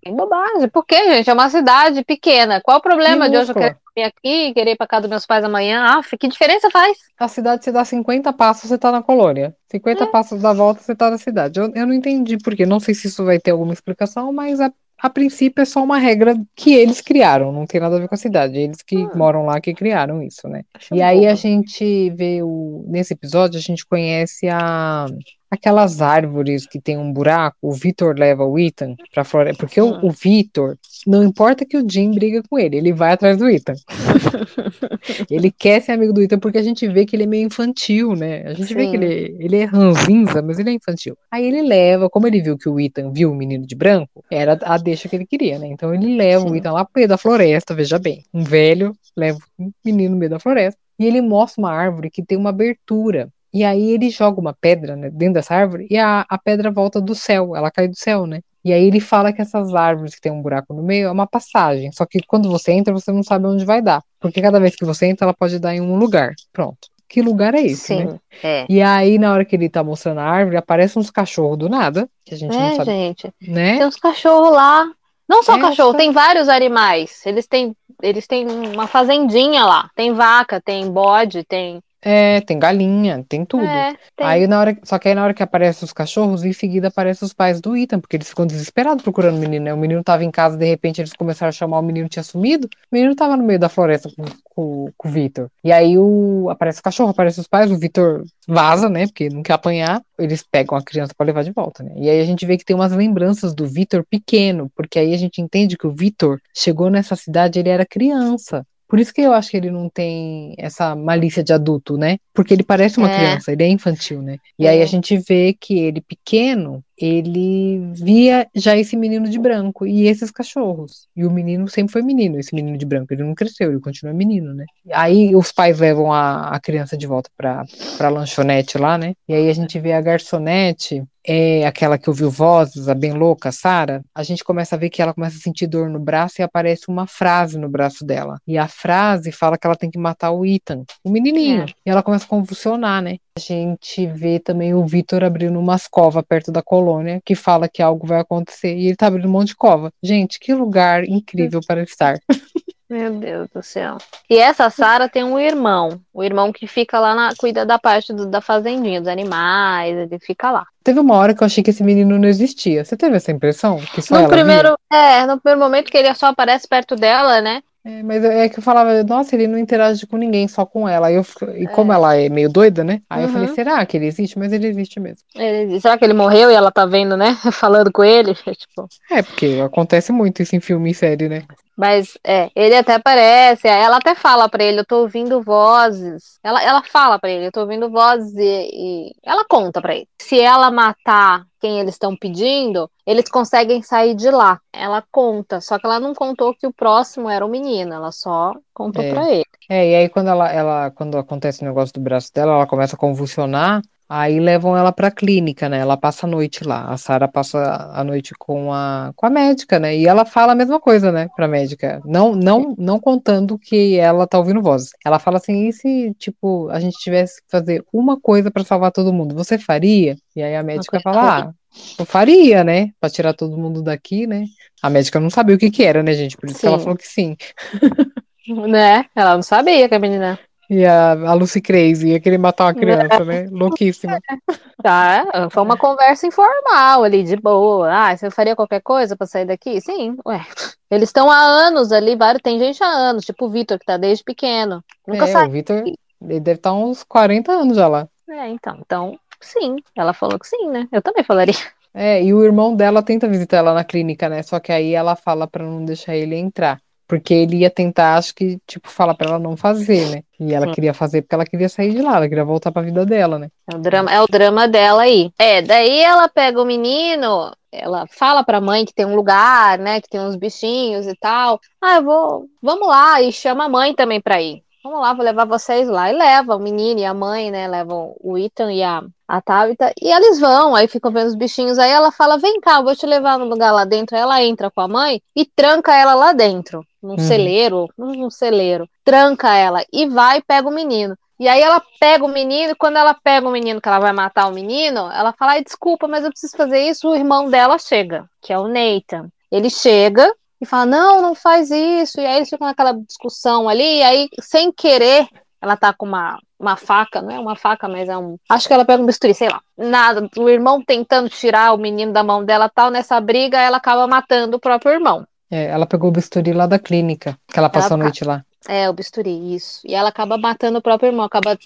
[0.03, 0.69] Tem bobagem.
[0.69, 1.31] Por quê, gente?
[1.31, 2.61] É uma cidade pequena.
[2.61, 3.55] Qual o problema de hoje eu Minúscula.
[3.55, 5.85] querer vir aqui, querer ir pra casa dos meus pais amanhã?
[5.87, 6.99] Ah, que diferença faz?
[7.19, 9.55] A cidade você dá 50 passos, você tá na colônia.
[9.71, 11.61] 50 passos da volta, você tá na cidade.
[11.61, 12.67] Eu, eu não entendi por quê.
[12.67, 15.99] Não sei se isso vai ter alguma explicação, mas a, a princípio é só uma
[15.99, 17.53] regra que eles criaram.
[17.53, 18.59] Não tem nada a ver com a cidade.
[18.59, 19.11] Eles que Hum.
[19.15, 20.63] moram lá que criaram isso, né?
[20.75, 22.85] Achei E aí a gente vê o.
[22.89, 25.07] Nesse episódio, a gente conhece a.
[25.51, 29.59] Aquelas árvores que tem um buraco, o Vitor leva o Ethan pra floresta.
[29.59, 33.37] Porque o, o Vitor, não importa que o Jim briga com ele, ele vai atrás
[33.37, 33.75] do Ethan.
[35.31, 38.15] Ele quer ser amigo do Ethan porque a gente vê que ele é meio infantil,
[38.15, 38.43] né?
[38.43, 38.91] A gente vê Sim.
[38.91, 41.17] que ele, ele é ranzinza, mas ele é infantil.
[41.31, 44.59] Aí ele leva, como ele viu que o Ethan viu o menino de branco, era
[44.63, 45.69] a deixa que ele queria, né?
[45.69, 46.57] Então ele leva o Sim.
[46.57, 48.25] Ethan lá pro meio da floresta, veja bem.
[48.33, 52.23] Um velho leva um menino no meio da floresta e ele mostra uma árvore que
[52.23, 53.29] tem uma abertura.
[53.57, 57.01] E aí ele joga uma pedra né, dentro dessa árvore e a, a pedra volta
[57.01, 58.41] do céu, ela cai do céu, né?
[58.63, 61.27] E aí ele fala que essas árvores que tem um buraco no meio é uma
[61.27, 61.91] passagem.
[61.91, 64.03] Só que quando você entra, você não sabe onde vai dar.
[64.21, 66.35] Porque cada vez que você entra, ela pode dar em um lugar.
[66.53, 66.77] Pronto.
[67.09, 68.11] Que lugar é esse, né?
[68.11, 68.67] Sim, é.
[68.69, 72.07] E aí, na hora que ele tá mostrando a árvore, aparecem uns cachorros do nada,
[72.27, 73.33] que a gente não É, sabe, gente.
[73.41, 73.79] né?
[73.79, 74.85] Tem uns cachorros lá.
[75.27, 75.63] Não só Essa...
[75.63, 77.25] cachorro, tem vários animais.
[77.25, 79.89] Eles têm, eles têm uma fazendinha lá.
[79.97, 83.65] Tem vaca, tem bode, tem É, tem galinha, tem tudo.
[83.65, 84.25] É, tem.
[84.25, 87.27] Aí na hora, só que aí na hora que aparecem os cachorros, em seguida aparecem
[87.27, 89.75] os pais do Ethan, porque eles ficam desesperados procurando o menino, né?
[89.75, 92.69] O menino tava em casa, de repente eles começaram a chamar, o menino tinha sumido,
[92.69, 95.51] o menino tava no meio da floresta com, com, com o Victor.
[95.65, 99.09] E aí o, aparece o cachorro, aparece os pais, o Victor vaza, né?
[99.09, 101.93] Porque não quer apanhar, eles pegam a criança pra levar de volta, né?
[101.97, 105.19] E aí a gente vê que tem umas lembranças do Victor pequeno, porque aí a
[105.19, 108.65] gente entende que o Victor chegou nessa cidade, ele era criança.
[108.89, 112.19] Por isso que eu acho que ele não tem essa malícia de adulto, né?
[112.33, 113.11] Porque ele parece uma É.
[113.11, 114.37] criança, ele é infantil, né?
[114.59, 114.71] E É.
[114.71, 120.07] aí a gente vê que ele pequeno, ele via já esse menino de branco e
[120.07, 121.09] esses cachorros.
[121.17, 123.13] E o menino sempre foi menino, esse menino de branco.
[123.13, 124.65] Ele não cresceu, ele continua menino, né?
[124.93, 127.65] Aí os pais levam a, a criança de volta pra,
[127.99, 129.15] pra lanchonete lá, né?
[129.29, 133.51] E aí a gente vê a garçonete, é aquela que ouviu vozes, a bem louca,
[133.51, 134.03] Sara.
[134.15, 136.89] A gente começa a ver que ela começa a sentir dor no braço e aparece
[136.89, 138.39] uma frase no braço dela.
[138.47, 141.63] E a frase fala que ela tem que matar o Ethan, o menininho.
[141.63, 141.67] É.
[141.85, 143.17] E ela começa a convulsionar, né?
[143.37, 147.83] A gente vê também o Vitor abrindo umas covas perto da colônia, que fala que
[147.83, 148.75] algo vai acontecer.
[148.77, 149.93] E ele tá abrindo um monte de cova.
[150.03, 152.19] Gente, que lugar incrível para estar.
[152.89, 153.99] Meu Deus do céu.
[154.31, 156.01] E essa Sara tem um irmão.
[156.15, 157.31] O irmão que fica lá na.
[157.37, 160.65] cuida da parte do- da fazendinha, dos animais, ele fica lá.
[160.85, 162.85] Teve uma hora que eu achei que esse menino não existia.
[162.85, 163.79] Você teve essa impressão?
[163.93, 164.37] Que só No ela via?
[164.37, 167.61] primeiro, é, no primeiro momento que ele só aparece perto dela, né?
[167.85, 171.11] É, mas é que eu falava, nossa, ele não interage com ninguém, só com ela.
[171.11, 171.25] Eu,
[171.57, 171.95] e como É.
[171.95, 173.01] ela é meio doida, né?
[173.09, 173.55] Aí eu falei, Uhum.
[173.55, 174.37] será que ele existe?
[174.39, 175.19] Mas ele existe mesmo.
[175.37, 177.37] Ele será que ele morreu e ela tá vendo, né?
[177.53, 178.35] Falando com ele?
[178.57, 181.43] Tipo, É, porque acontece muito isso em filme e série, né?
[181.77, 186.39] Mas é, ele até aparece, ela até fala pra ele, eu tô ouvindo vozes.
[186.43, 190.09] Ela, ela fala pra ele, eu tô ouvindo vozes e, e ela conta pra ele.
[190.21, 194.59] Se ela matar quem eles estão pedindo, eles conseguem sair de lá.
[194.73, 198.55] Ela conta, só que ela não contou que o próximo era o menino, ela só
[198.73, 199.11] contou É.
[199.13, 199.45] pra ele.
[199.69, 202.97] É, e aí quando ela, ela, quando acontece o negócio do braço dela, ela começa
[202.97, 205.79] a convulsionar, aí levam ela pra clínica, né?
[205.79, 206.87] Ela passa a noite lá.
[206.89, 209.97] A Sarah passa a noite com a, com a médica, né?
[209.97, 212.01] E ela fala a mesma coisa, né, pra médica.
[212.05, 214.91] Não, não, não contando que ela tá ouvindo vozes.
[215.05, 218.93] Ela fala assim, e se, tipo, a gente tivesse que fazer uma coisa pra salvar
[218.93, 220.17] todo mundo, você faria?
[220.35, 221.53] E aí a médica fala, ah,
[221.99, 222.91] eu faria, né?
[223.01, 224.45] Pra tirar todo mundo daqui, né?
[224.83, 226.37] A médica não sabia o que que era, né, gente?
[226.37, 226.85] Por isso que ela Sim.
[226.85, 227.37] falou que sim.
[228.49, 229.07] Né?
[229.13, 230.39] Ela não sabia que a menina.
[230.69, 233.49] E a, a Lucy Crazy ia querer matar uma criança, né?
[233.51, 234.19] Louquíssima.
[234.83, 237.91] Tá, foi uma conversa informal ali, de boa.
[237.91, 239.81] Ah, você faria qualquer coisa pra sair daqui?
[239.81, 240.45] Sim, ué.
[240.91, 243.97] Eles estão há anos ali, vários, tem gente há anos, tipo o Vitor, que tá
[243.97, 244.85] desde pequeno.
[245.07, 245.49] Nunca É, saiu.
[245.49, 245.83] o Victor,
[246.23, 248.07] ele deve estar uns 40 anos já lá.
[248.29, 249.77] É, então, então, sim.
[249.97, 250.87] Ela falou que sim, né?
[250.93, 251.55] Eu também falaria.
[251.95, 254.43] É, e o irmão dela tenta visitar ela na clínica, né?
[254.43, 256.81] Só que aí ela fala pra não deixar ele entrar.
[257.07, 260.23] Porque ele ia tentar, acho que, tipo, falar pra ela não fazer, né?
[260.41, 260.73] E ela Sim.
[260.73, 263.49] queria fazer porque ela queria sair de lá, ela queria voltar pra vida dela, né?
[263.71, 265.31] É o drama, é o drama dela aí.
[265.39, 270.01] É, daí ela pega o menino, ela fala pra mãe que tem um lugar, né?
[270.01, 271.61] Que tem uns bichinhos e tal.
[271.81, 274.63] Ah, eu vou, vamos lá, e chama a mãe também pra ir.
[274.87, 276.13] Vamos lá, vou levar vocês lá.
[276.13, 277.67] E leva o menino e a mãe, né?
[277.67, 279.93] Levam o Ethan e a, a Tabitha.
[280.01, 281.77] E eles vão, aí ficam vendo os bichinhos.
[281.77, 284.15] Aí ela fala: Vem cá, eu vou te levar no lugar lá dentro.
[284.15, 287.19] Aí ela entra com a mãe e tranca ela lá dentro, num Uhum.
[287.19, 288.89] celeiro, num celeiro.
[289.05, 291.19] Tranca ela e vai e pega o menino.
[291.41, 294.13] E aí ela pega o menino, e quando ela pega o menino, que ela vai
[294.13, 297.11] matar o menino, ela fala, ai, desculpa, mas eu preciso fazer isso.
[297.11, 299.29] O irmão dela chega, que é o Nathan.
[299.51, 302.21] Ele chega e fala, não, não faz isso.
[302.21, 305.27] E aí eles ficam naquela discussão ali, e aí, sem querer,
[305.61, 308.37] ela tá com uma, uma faca, não é uma faca, mas é um.
[308.49, 309.61] Acho que ela pega um bisturi, sei lá.
[309.77, 310.29] Nada.
[310.37, 314.57] O irmão tentando tirar o menino da mão dela tal, nessa briga, ela acaba matando
[314.57, 315.27] o próprio irmão.
[315.51, 318.45] É, ela pegou o bisturi lá da clínica, que ela passou a Ela- noite lá.
[318.69, 319.81] É, o bisturi, isso.
[319.85, 321.57] E ela acaba matando o próprio irmão, acaba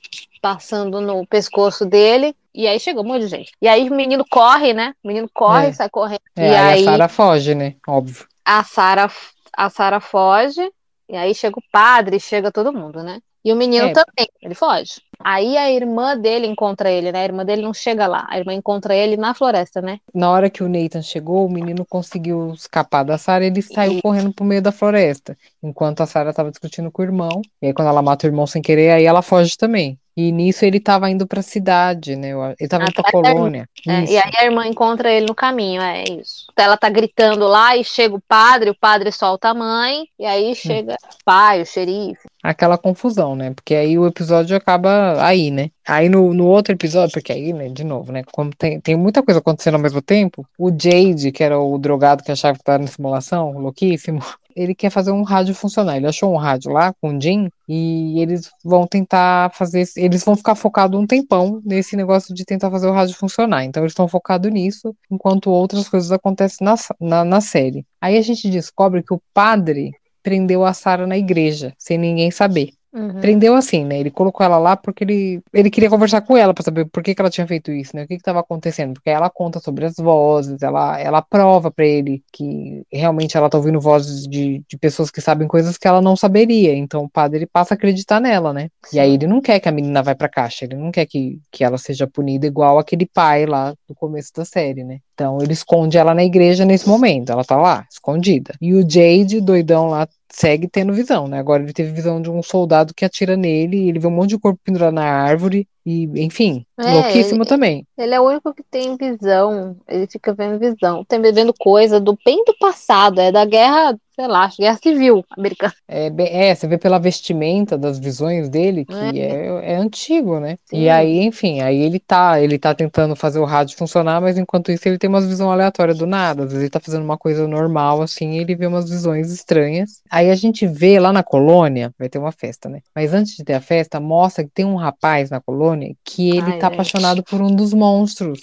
[0.43, 2.35] passando no pescoço dele.
[2.55, 3.53] E aí chegou um monte de gente.
[3.63, 4.93] E aí o menino corre, né?
[5.03, 5.73] O menino corre, É.
[5.73, 6.21] sai correndo.
[6.37, 7.75] É, e aí aí a Sarah foge, né?
[7.87, 8.27] Óbvio.
[8.45, 9.11] A Sara
[9.57, 10.71] a Sara foge.
[11.09, 13.21] E aí chega o padre, chega todo mundo, né?
[13.45, 13.93] E o menino É.
[13.93, 15.01] também, ele foge.
[15.19, 17.21] Aí a irmã dele encontra ele, né?
[17.21, 18.27] A irmã dele não chega lá.
[18.29, 19.99] A irmã encontra ele na floresta, né?
[20.15, 24.03] Na hora que o Nathan chegou, o menino conseguiu escapar da Sarah, ele saiu E-
[24.03, 27.43] correndo pro meio da floresta, enquanto a Sarah tava discutindo com o irmão.
[27.61, 29.99] E aí quando ela mata o irmão sem querer, aí ela foge também.
[30.17, 32.31] E nisso ele tava indo pra cidade, né?
[32.59, 33.41] Ele tava indo pra Atrás da irmã.
[33.41, 33.69] colônia.
[33.87, 36.47] É, e aí a irmã encontra ele no caminho, é isso.
[36.53, 40.25] Então ela tá gritando lá e chega o padre, o padre solta a mãe, e
[40.27, 42.30] aí chega o pai, o xerife.
[42.43, 43.53] Aquela confusão, né?
[43.53, 45.71] Porque aí o episódio acaba aí, né?
[45.87, 48.23] Aí no, no outro episódio, porque aí, né, de novo, né?
[48.33, 52.23] Como tem, tem muita coisa acontecendo ao mesmo tempo, o Jade, que era o drogado
[52.23, 54.21] que achava que estava na simulação, louquíssimo,
[54.57, 55.97] ele quer fazer um rádio funcionar.
[55.97, 59.85] Ele achou um rádio lá com o Jim e eles vão tentar fazer.
[59.97, 63.65] Eles vão ficar focados um tempão nesse negócio de tentar fazer o rádio funcionar.
[63.65, 67.87] Então eles estão focados nisso, enquanto outras coisas acontecem na, na, na série.
[68.01, 72.71] Aí a gente descobre que o padre prendeu a Sarah na igreja, sem ninguém saber.
[72.93, 73.21] Uhum.
[73.21, 74.01] Prendeu assim, né?
[74.01, 77.15] Ele colocou ela lá porque ele, ele queria conversar com ela para saber por que,
[77.15, 78.03] que ela tinha feito isso, né?
[78.03, 78.95] O que estava acontecendo?
[78.95, 83.57] Porque ela conta sobre as vozes, ela, ela prova para ele que realmente ela tá
[83.57, 86.75] ouvindo vozes de, de pessoas que sabem coisas que ela não saberia.
[86.75, 88.69] Então o padre passa a acreditar nela, né?
[88.93, 91.41] E aí ele não quer que a menina vá pra caixa, ele não quer que,
[91.53, 94.99] que ela seja punida igual aquele pai lá do começo da série, né?
[95.21, 98.55] Então ele esconde ela na igreja nesse momento, ela tá lá, escondida.
[98.59, 101.39] E o Jade, doidão lá, segue tendo visão, né?
[101.39, 104.39] Agora ele teve visão de um soldado que atira nele, ele vê um monte de
[104.39, 107.87] corpo pendurado na árvore, e enfim, É, louquíssimo ele- também.
[107.99, 109.77] Ele é o único que tem visão.
[109.89, 111.05] Ele fica vendo visão.
[111.05, 113.21] Tem vendo coisa do bem do passado.
[113.21, 115.75] É da guerra, sei lá, acho, guerra civil americana.
[115.87, 120.57] É, é, você vê pela vestimenta das visões dele que é, é antigo, né?
[120.65, 120.81] Sim.
[120.81, 124.73] E aí, enfim, aí ele tá, ele tá tentando fazer o rádio funcionar, mas enquanto
[124.73, 126.45] isso ele tem umas visões aleatórias do nada.
[126.45, 130.01] Às vezes ele tá fazendo uma coisa normal, assim, e ele vê umas visões estranhas.
[130.11, 132.81] Aí a gente vê lá na colônia, vai ter uma festa, né?
[132.95, 136.53] Mas antes de ter a festa, mostra que tem um rapaz na colônia que ele
[136.53, 136.75] Ai, tá gente.
[136.75, 138.41] apaixonado por um dos monstros,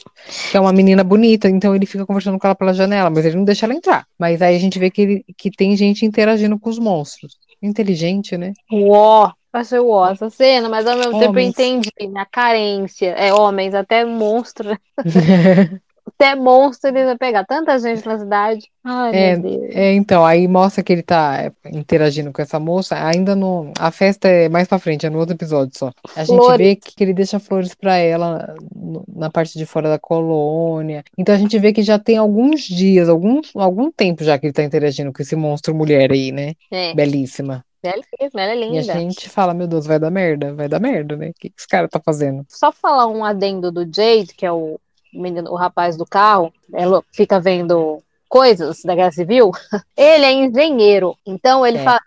[0.52, 3.38] que é uma menina bonita, então ele fica conversando com ela pela janela, mas ele
[3.38, 4.06] não deixa ela entrar.
[4.20, 7.38] Mas aí a gente vê que, ele, que tem gente interagindo com os monstros.
[7.62, 8.54] Inteligente, né?
[8.72, 11.50] Uó, achei uó essa cena, mas ao mesmo tempo eu Homens.
[11.50, 13.08] entendi a carência.
[13.12, 14.78] É, homens, até monstro.
[16.20, 18.68] Até monstro ele vai pegar tanta gente na cidade.
[18.84, 19.76] Ai, É, meu Deus.
[19.76, 23.92] é, então, aí mostra que ele tá é, interagindo com essa moça, ainda no, a
[23.92, 25.92] festa é mais pra frente, é no outro episódio só.
[26.16, 26.58] A gente Flores.
[26.58, 31.04] vê que ele deixa flores pra ela no- na parte de fora da colônia.
[31.18, 34.54] Então a gente vê que já tem alguns dias, algum, algum tempo já que ele
[34.54, 36.54] tá interagindo com esse monstro mulher aí, né?
[36.72, 37.64] É, Belíssima.
[37.84, 38.94] belíssima, ela é E a linda.
[38.94, 41.30] gente fala, meu Deus, vai dar merda, vai dar merda, né?
[41.30, 42.44] O que que esse cara tá fazendo?
[42.50, 44.80] Só falar um adendo do Jade, que é o
[45.18, 49.52] menino, o rapaz do carro, ela fica vendo coisas da Guerra Civil.
[49.96, 51.84] Ele é engenheiro, então ele É.
[51.84, 52.02] fala,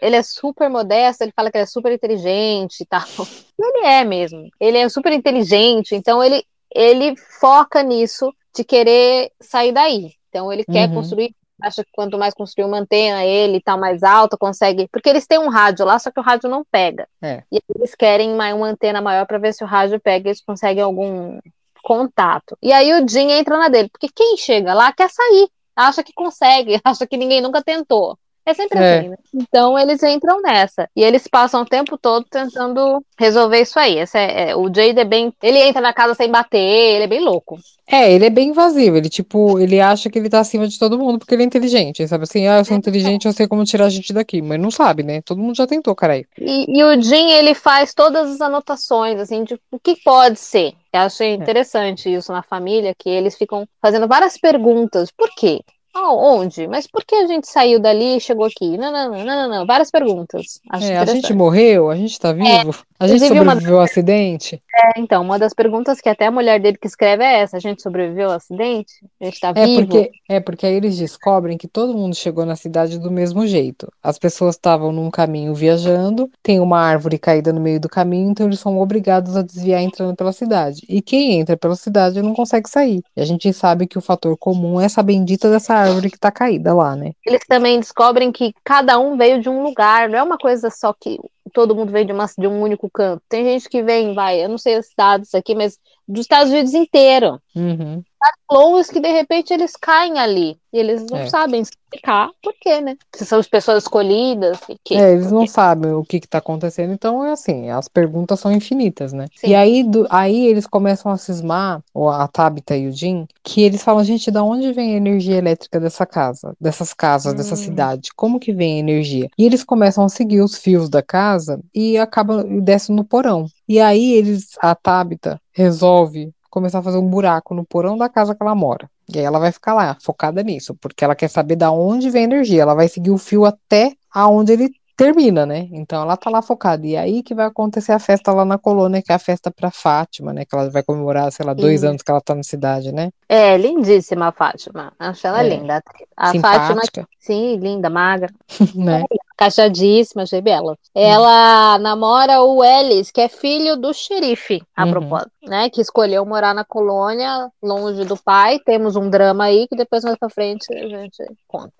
[0.00, 3.02] ele é super modesto, ele fala que ele é super inteligente e tal.
[3.58, 4.48] Ele é mesmo.
[4.60, 10.12] Ele é super inteligente, então ele ele foca nisso de querer sair daí.
[10.28, 10.96] Então ele quer Uhum.
[10.96, 14.86] construir Acha que quanto mais construir uma antena, ele tá mais alto, consegue.
[14.92, 17.08] Porque eles têm um rádio lá, só que o rádio não pega.
[17.22, 17.42] É.
[17.50, 20.42] E eles querem uma, uma antena maior para ver se o rádio pega e eles
[20.44, 21.38] conseguem algum
[21.86, 22.58] contato.
[22.60, 26.12] E aí o Jim entra na dele, porque quem chega lá quer sair, acha que
[26.12, 28.18] consegue, acha que ninguém nunca tentou.
[28.46, 28.98] É sempre É.
[28.98, 29.16] assim, né?
[29.34, 30.88] Então eles entram nessa.
[30.94, 33.98] E eles passam o tempo todo tentando resolver isso aí.
[33.98, 35.32] Esse é, é- o Jade é bem.
[35.42, 37.58] Ele entra na casa sem bater, ele é bem louco.
[37.88, 40.98] É, ele é bem invasivo, ele tipo, ele acha que ele tá acima de todo
[40.98, 43.62] mundo porque ele é inteligente, ele sabe assim, ah, eu sou inteligente, eu sei como
[43.64, 45.22] tirar a gente daqui, mas não sabe, né?
[45.22, 46.26] Todo mundo já tentou, caralho.
[46.36, 50.72] E, e o Jim, ele faz todas as anotações, assim, de o que pode ser.
[50.92, 55.10] Eu achei interessante isso na família, que eles ficam fazendo várias perguntas.
[55.16, 55.60] Por quê?
[55.98, 56.68] Ah, onde?
[56.68, 58.76] Mas por que a gente saiu dali e chegou aqui?
[58.76, 59.66] Não, não, não, não, não, não.
[59.66, 60.60] Várias perguntas.
[60.82, 64.62] É, a gente morreu, a gente tá vivo, a gente inclusive uma- sobreviveu ao acidente.
[64.74, 67.60] É, então, uma das perguntas que até a mulher dele que escreve é essa: a
[67.60, 68.92] gente sobreviveu ao acidente?
[69.18, 69.86] A gente tá É vivo?
[69.86, 73.90] porque, é porque aí eles descobrem que todo mundo chegou na cidade do mesmo jeito.
[74.02, 78.44] As pessoas estavam num caminho viajando, tem uma árvore caída no meio do caminho, então
[78.46, 80.82] eles são obrigados a desviar entrando pela cidade.
[80.90, 83.02] E quem entra pela cidade não consegue sair.
[83.16, 86.30] E a gente sabe que o fator comum é essa bendita dessa árvore que tá
[86.30, 87.12] caída lá, né?
[87.24, 90.92] Eles também descobrem que cada um veio de um lugar, não é uma coisa só
[90.92, 91.18] que
[91.52, 93.22] todo mundo veio de, uma- de um único canto.
[93.28, 96.74] Tem gente que vem, vai, eu não sei os estados aqui, mas dos Estados Unidos
[96.74, 97.40] inteiro.
[97.54, 98.02] Uhum.
[98.48, 100.58] Clones que de repente eles caem ali.
[100.72, 101.26] E eles não É.
[101.26, 102.96] sabem explicar por quê, né?
[103.14, 106.92] Se são as pessoas escolhidas, que, É, eles não sabem o que que tá acontecendo,
[106.92, 109.26] então é assim, as perguntas são infinitas, né?
[109.36, 109.48] Sim.
[109.48, 113.62] E aí, do- aí eles começam a cismar, ou a Tabitha e o Jim, que
[113.62, 117.58] eles falam, gente, da onde vem a energia elétrica dessa casa, dessas casas, dessa Hum.
[117.58, 118.10] cidade?
[118.14, 119.28] Como que vem a energia?
[119.38, 123.46] E eles começam a seguir os fios da casa e acabam descem no porão.
[123.68, 128.34] E aí eles, a Tabitha resolve começar a fazer um buraco no porão da casa
[128.34, 128.88] que ela mora.
[129.14, 132.22] E aí ela vai ficar lá, focada nisso, porque ela quer saber da onde vem
[132.22, 132.62] a energia.
[132.62, 135.68] Ela vai seguir o fio até aonde ele termina, né?
[135.70, 136.86] Então ela tá lá focada.
[136.86, 139.70] E aí que vai acontecer a festa lá na colônia, que é a festa pra
[139.70, 140.46] Fátima, né?
[140.46, 141.88] Que ela vai comemorar, sei lá, dois Sim.
[141.88, 143.10] anos que ela tá na cidade, né?
[143.28, 144.94] É, lindíssima a Fátima.
[144.98, 145.48] Acho ela É.
[145.48, 145.82] linda.
[146.16, 148.32] A Fátima, Simpática, sim, linda, magra.
[148.74, 149.04] né?
[149.36, 150.72] Cachadíssima, achei bela.
[150.72, 151.00] Hum.
[151.00, 154.90] Ela namora o Ellis, que é filho do xerife, a Uhum.
[154.92, 155.68] propósito, né?
[155.70, 158.58] Que escolheu morar na colônia, longe do pai.
[158.64, 161.72] Temos um drama aí que depois mais pra frente a gente conta.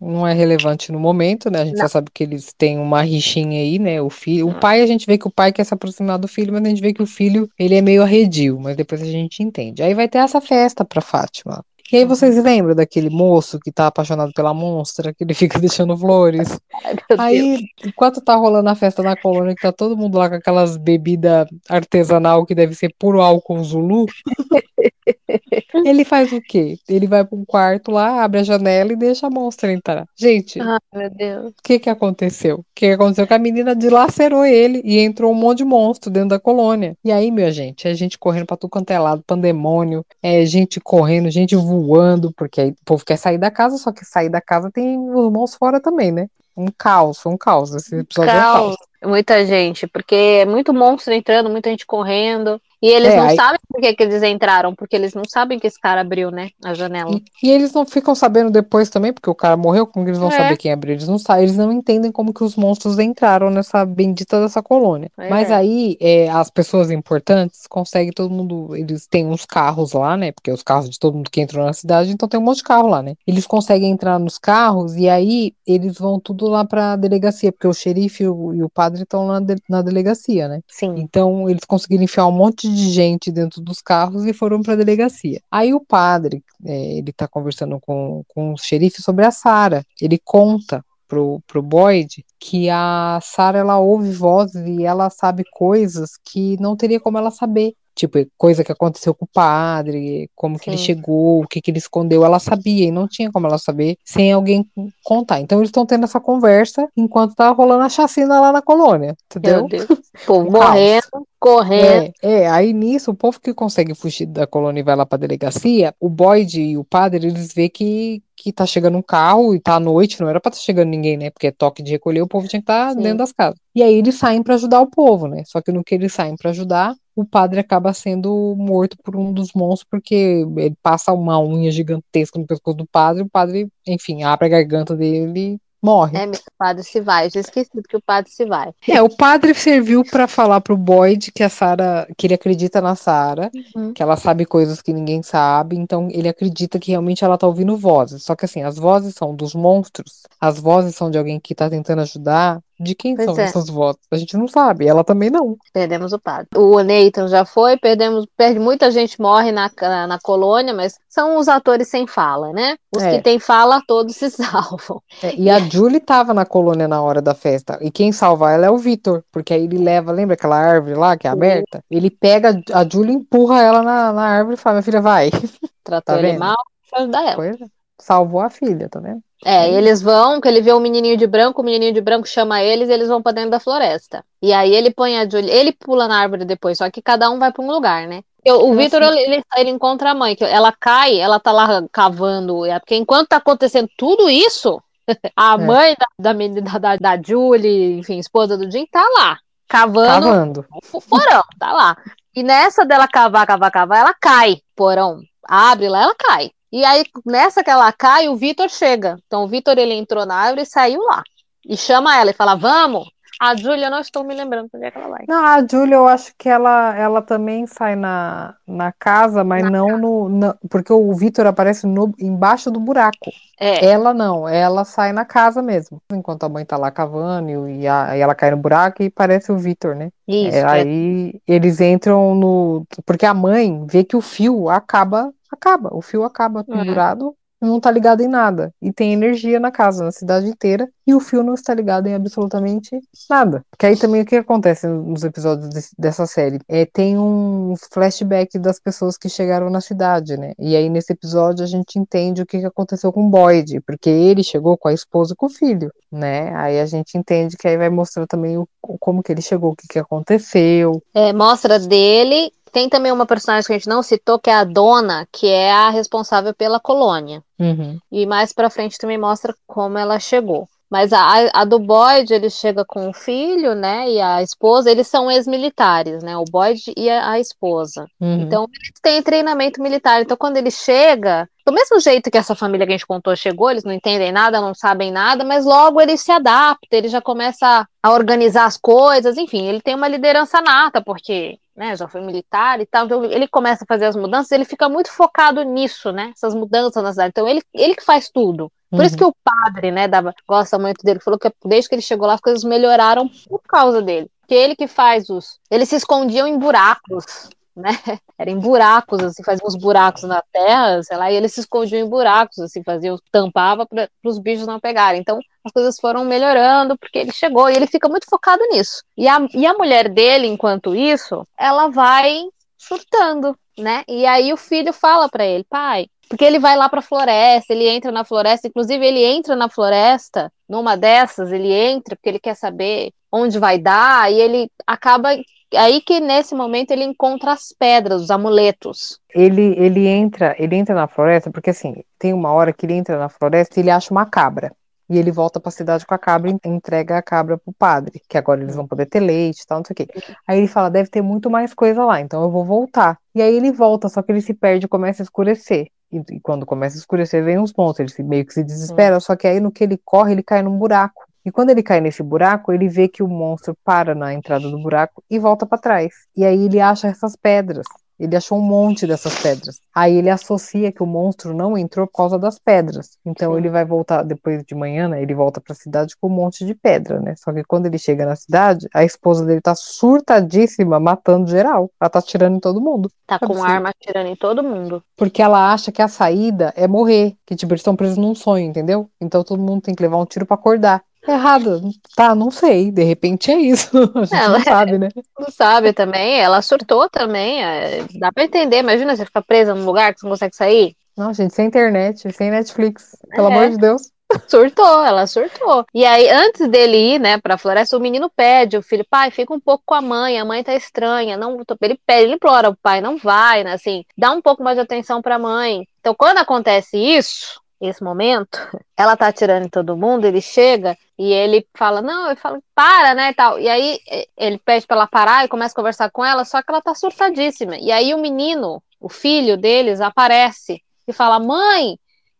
[0.00, 1.60] Não é relevante no momento, né?
[1.62, 4.02] A gente Não, já sabe que eles têm uma rixinha aí, né?
[4.02, 4.60] O filho, o não.
[4.60, 6.80] pai, a gente vê que o pai quer se aproximar do filho, mas a gente
[6.82, 9.82] vê que o filho, ele é meio arredio, mas depois a gente entende.
[9.82, 11.64] Aí vai ter essa festa pra Fátima.
[11.92, 15.96] E aí vocês lembram daquele moço que tá apaixonado pela monstra, que ele fica deixando
[15.96, 16.58] flores?
[16.82, 17.36] Ai.
[17.36, 20.76] Aí, enquanto tá rolando a festa na colônia, que tá todo mundo lá com aquelas
[20.76, 24.06] bebidas artesanal que deve ser puro álcool Zulu,
[25.84, 26.78] ele faz o quê?
[26.88, 30.06] Ele vai pra um quarto lá, abre a janela e deixa a monstra entrar.
[30.16, 31.50] Gente, Ai, meu Deus.
[31.50, 32.58] o que que aconteceu?
[32.58, 33.26] O que aconteceu?
[33.26, 36.96] Que a menina dilacerou ele e entrou um monte de monstro dentro da colônia.
[37.04, 40.80] E aí, minha gente, é gente correndo pra tudo quanto é lado, pandemônio, é gente
[40.80, 44.40] correndo, gente voando, porque aí o povo quer sair da casa, só que sair da
[44.40, 46.28] casa tem os monstros fora também, né?
[46.56, 47.74] Um caos, um caos.
[47.74, 48.76] Esse episódio é um caos.
[48.76, 49.10] Caos.
[49.10, 52.60] Muita gente, porque é muito monstro entrando, muita gente correndo.
[52.84, 55.58] E eles É, não aí, sabem por que, que eles entraram, porque eles não sabem
[55.58, 56.50] que esse cara abriu, né?
[56.64, 57.16] A janela.
[57.16, 60.30] E, e eles não ficam sabendo depois também, porque o cara morreu, como eles vão
[60.30, 60.94] saber É, quem abriu?
[60.94, 65.10] Eles não sabem, eles não entendem como que os monstros entraram nessa bendita dessa colônia.
[65.16, 65.50] pois Mas é.
[65.50, 70.32] aí, é, as pessoas importantes conseguem todo mundo, eles têm uns carros lá, né?
[70.32, 72.62] Porque os carros de todo mundo que entrou na cidade, então tem um monte de
[72.64, 73.14] carro lá, né?
[73.26, 77.74] Eles conseguem entrar nos carros e aí eles vão tudo lá pra delegacia, porque o
[77.74, 80.60] xerife e o, e o padre estão lá de- na delegacia, né?
[80.68, 84.74] Sim, Então, eles conseguiram enfiar um monte de gente dentro dos carros e foram para
[84.74, 85.40] a delegacia.
[85.50, 89.84] Aí o padre, é, ele tá conversando com, com o xerife sobre a Sarah.
[90.00, 96.12] Ele conta pro, pro Boyd que a Sarah, ela ouve vozes e ela sabe coisas
[96.16, 97.74] que não teria como ela saber.
[97.94, 100.84] Tipo, coisa que aconteceu com o padre, como que ele sim.
[100.84, 104.32] chegou, o que que ele escondeu, ela sabia e não tinha como ela saber sem
[104.32, 104.68] alguém
[105.04, 105.40] contar.
[105.40, 109.60] Então eles estão tendo essa conversa enquanto tá rolando a chacina lá na colônia, Meu
[109.60, 109.68] entendeu?
[109.68, 109.88] Deus.
[109.90, 112.12] O povo morrendo, correndo.
[112.22, 115.18] É, é, aí nisso, o povo que consegue fugir da colônia e vai lá pra
[115.18, 119.60] delegacia, o Boyd e o padre, eles vê que, que tá chegando um carro e
[119.60, 121.30] tá à noite, não era pra estar chegando ninguém, né?
[121.30, 123.16] Porque é toque de recolher, o povo tinha que estar dentro Sim.
[123.16, 123.58] das casas.
[123.74, 125.42] E aí eles saem pra ajudar o povo, né?
[125.46, 129.32] Só que no que eles saem pra ajudar, o padre acaba sendo morto por um
[129.32, 130.14] dos monstros, porque
[130.56, 134.96] ele passa uma unha gigantesca no pescoço do padre, o padre, enfim, abre a garganta
[134.96, 136.16] dele e morre.
[136.16, 137.26] É o padre se vai.
[137.26, 138.72] Eu tinha esquecido que o padre se vai.
[138.88, 142.94] É, o padre serviu pra falar pro Boyd que a Sarah, que ele acredita na
[142.96, 143.92] Sarah, Uhum.
[143.92, 147.76] que ela sabe coisas que ninguém sabe, então ele acredita que realmente ela tá ouvindo
[147.76, 148.24] vozes.
[148.24, 151.68] Só que assim, as vozes são dos monstros, as vozes são de alguém que tá
[151.68, 152.60] tentando ajudar.
[152.78, 153.44] De quem Pois são é.
[153.44, 154.00] essas vozes?
[154.10, 155.56] A gente não sabe, ela também não.
[155.72, 156.48] Perdemos o padre.
[156.56, 161.36] O Nathan já foi, perdemos, perde muita gente morre na, na, na colônia, mas são
[161.36, 162.76] os atores sem fala, né?
[162.92, 165.02] Os que É, têm fala, todos se salvam.
[165.22, 168.66] é, e a Julie tava na colônia na hora da festa, e quem salva ela
[168.66, 171.82] é o Victor, porque aí ele leva, lembra aquela árvore lá que é aberta?
[171.90, 175.30] Ele pega a Julie empurra ela na, na árvore e fala, minha filha, vai,
[175.82, 176.38] tratou tá ele vendo?
[176.38, 176.56] mal,
[176.88, 177.44] foi ajudar ela.
[177.46, 177.52] É.
[178.00, 179.22] Salvou a filha, tá vendo?
[179.44, 182.62] É, eles vão, que ele vê o menininho de branco, o menininho de branco chama
[182.62, 184.24] eles, e eles vão pra dentro da floresta.
[184.40, 187.38] E aí ele põe a Julie, ele pula na árvore depois, só que cada um
[187.38, 188.22] vai pra um lugar, né?
[188.44, 189.18] E O, Vitor, se...
[189.18, 193.28] ele, ele, encontra a mãe, que ela cai, ela tá lá cavando, é, porque enquanto
[193.28, 194.82] tá acontecendo tudo isso,
[195.36, 199.38] a É, mãe da, da, menina- da, da Julie, enfim, esposa do Jim, tá lá,
[199.68, 200.66] cavando cavando.
[200.92, 201.96] o porão, tá lá.
[202.34, 206.50] E nessa dela cavar, cavar, cavar, ela cai, porão, abre lá, ela cai.
[206.74, 209.16] E aí, nessa que ela cai, o Vitor chega.
[209.26, 211.22] Então, o Vitor, ele entrou na árvore e saiu lá.
[211.64, 213.08] E chama ela e fala, vamos.
[213.40, 215.26] A Júlia, eu não estou me lembrando onde é que ela vai.
[215.26, 219.70] Não, a Julia, eu acho que ela, ela também sai na, na casa, mas Na-
[219.70, 220.28] não no.
[220.28, 223.34] na- porque o Vitor aparece no, embaixo do buraco.
[223.58, 226.00] É, Ela não, ela sai na casa mesmo.
[226.12, 229.50] Enquanto a mãe tá lá cavando e, a- e ela cai no buraco e parece
[229.50, 230.10] o Vitor, né?
[230.40, 232.86] É, isso, que é, aí eles entram no.
[233.06, 235.90] Porque a mãe vê que o fio acaba, acaba.
[235.94, 238.72] O fio acaba é, pendurado, não tá ligado em nada.
[238.80, 242.14] E tem energia na casa, na cidade inteira, e o fio não está ligado em
[242.14, 242.98] absolutamente
[243.28, 243.62] nada.
[243.70, 246.58] Porque aí também o que acontece nos episódios desse- dessa série?
[246.68, 250.52] É, tem um flashback das pessoas que chegaram na cidade, né?
[250.58, 254.08] E aí nesse episódio a gente entende o que que aconteceu com o Boyd, porque
[254.10, 256.54] ele chegou com a esposa e com o filho, né?
[256.56, 259.76] Aí a gente entende que aí vai mostrar também o, como que ele chegou, o
[259.76, 261.02] que que aconteceu.
[261.14, 262.52] é, mostra dele.
[262.74, 265.70] Tem também uma personagem que a gente não citou, que é a dona, que é
[265.70, 267.40] a responsável pela colônia.
[267.56, 268.00] Uhum.
[268.10, 270.68] E mais pra frente também mostra como ela chegou.
[270.90, 274.10] Mas a, a do Boyd, ele chega com o filho, né?
[274.10, 276.36] E a esposa, eles são ex-militares, né?
[276.36, 278.08] O Boyd e a, a esposa.
[278.20, 278.42] Uhum.
[278.42, 280.22] Então, eles têm treinamento militar.
[280.22, 283.70] Então, quando ele chega, do mesmo jeito que essa família que a gente contou chegou,
[283.70, 287.86] eles não entendem nada, não sabem nada, mas logo ele se adapta, ele já começa
[288.02, 292.80] a organizar as coisas, enfim, ele tem uma liderança nata, porque né, já foi militar
[292.80, 296.32] e tal, então ele começa a fazer as mudanças, ele fica muito focado nisso, né,
[296.34, 298.70] essas mudanças na cidade, então ele, ele que faz tudo.
[298.90, 299.06] Por uhum.
[299.06, 302.28] isso que o padre, né, dava, gosta muito dele, falou que desde que ele chegou
[302.28, 304.30] lá as coisas melhoraram por causa dele.
[304.46, 305.58] Que ele que faz os.
[305.70, 307.90] Eles se escondiam em buracos, né?
[308.38, 312.08] Era em buracos, assim, faziam buracos na terra, sei lá, e eles se escondiam em
[312.08, 315.20] buracos, assim, faziam, tampava para os bichos não pegarem.
[315.20, 319.02] Então, as coisas foram melhorando porque ele chegou e ele fica muito focado nisso.
[319.16, 322.44] E a, e a mulher dele, enquanto isso, ela vai
[322.78, 324.04] surtando, né?
[324.06, 327.72] E aí o filho fala para ele, pai, porque ele vai lá para a floresta,
[327.72, 332.40] ele entra na floresta, inclusive ele entra na floresta, numa dessas, ele entra porque ele
[332.40, 335.30] quer saber onde vai dar, e ele acaba
[335.74, 339.18] aí que nesse momento ele encontra as pedras, os amuletos.
[339.34, 343.18] Ele, ele entra, ele entra na floresta porque assim, tem uma hora que ele entra
[343.18, 344.72] na floresta e ele acha uma cabra.
[345.08, 348.22] E ele volta para a cidade com a cabra e entrega a cabra pro padre,
[348.26, 350.08] que agora eles vão poder ter leite e tal, não sei o quê.
[350.48, 353.18] Aí ele fala, deve ter muito mais coisa lá, então eu vou voltar.
[353.34, 355.88] E aí ele volta, só que ele se perde e começa a escurecer.
[356.10, 359.20] E, e quando começa a escurecer, vem os monstros, ele se, meio que se desespera,
[359.20, 361.23] só que aí no que ele corre, ele cai num buraco.
[361.44, 364.80] E quando ele cai nesse buraco, ele vê que o monstro para na entrada do
[364.80, 366.12] buraco e volta para trás.
[366.36, 367.86] E aí ele acha essas pedras.
[368.18, 369.80] Ele achou um monte dessas pedras.
[369.94, 373.18] Aí ele associa que o monstro não entrou por causa das pedras.
[373.24, 373.58] Então Sim.
[373.58, 375.20] ele vai voltar depois de manhã, né?
[375.20, 377.34] Ele volta para a cidade com um monte de pedra, né?
[377.36, 381.90] Só que quando ele chega na cidade, a esposa dele tá surtadíssima, matando geral.
[382.00, 383.10] Ela tá atirando em todo mundo.
[383.26, 383.70] Tá com Absurdo.
[383.70, 385.02] arma atirando em todo mundo.
[385.16, 388.64] Porque ela acha que a saída é morrer, que tipo eles estão presos num sonho,
[388.64, 389.10] entendeu?
[389.20, 391.02] Então todo mundo tem que levar um tiro para acordar.
[391.26, 391.80] Errado,
[392.14, 392.34] tá?
[392.34, 392.90] Não sei.
[392.90, 393.90] De repente é isso.
[394.14, 395.08] A gente Ela- não sabe, né?
[395.38, 397.62] Não sabe também, ela surtou também.
[397.64, 398.78] é, Dá pra entender.
[398.78, 400.96] Imagina você ficar presa num lugar que você não consegue sair.
[401.16, 403.16] Não, gente, sem internet, sem Netflix.
[403.34, 403.52] Pelo É.
[403.54, 404.10] amor de Deus.
[404.48, 405.84] Surtou, ela surtou.
[405.94, 409.52] E aí, antes dele ir, né, pra floresta, o menino pede, o filho, pai, fica
[409.54, 411.36] um pouco com a mãe, a mãe tá estranha.
[411.36, 414.76] Não, ele pede, ele implora o pai, não vai, né, assim, dá um pouco mais
[414.76, 415.86] de atenção pra mãe.
[416.00, 418.58] Então, quando acontece isso, esse momento,
[418.96, 423.14] ela tá atirando em todo mundo, ele chega e ele fala, não, ele fala, para,
[423.14, 423.58] né, e tal.
[423.58, 426.62] E aí, e- ele pede pra ela parar e começa a conversar com ela, só
[426.62, 427.76] que ela tá surtadíssima.
[427.78, 431.98] E aí, o menino, o filho deles, aparece e fala, mãe,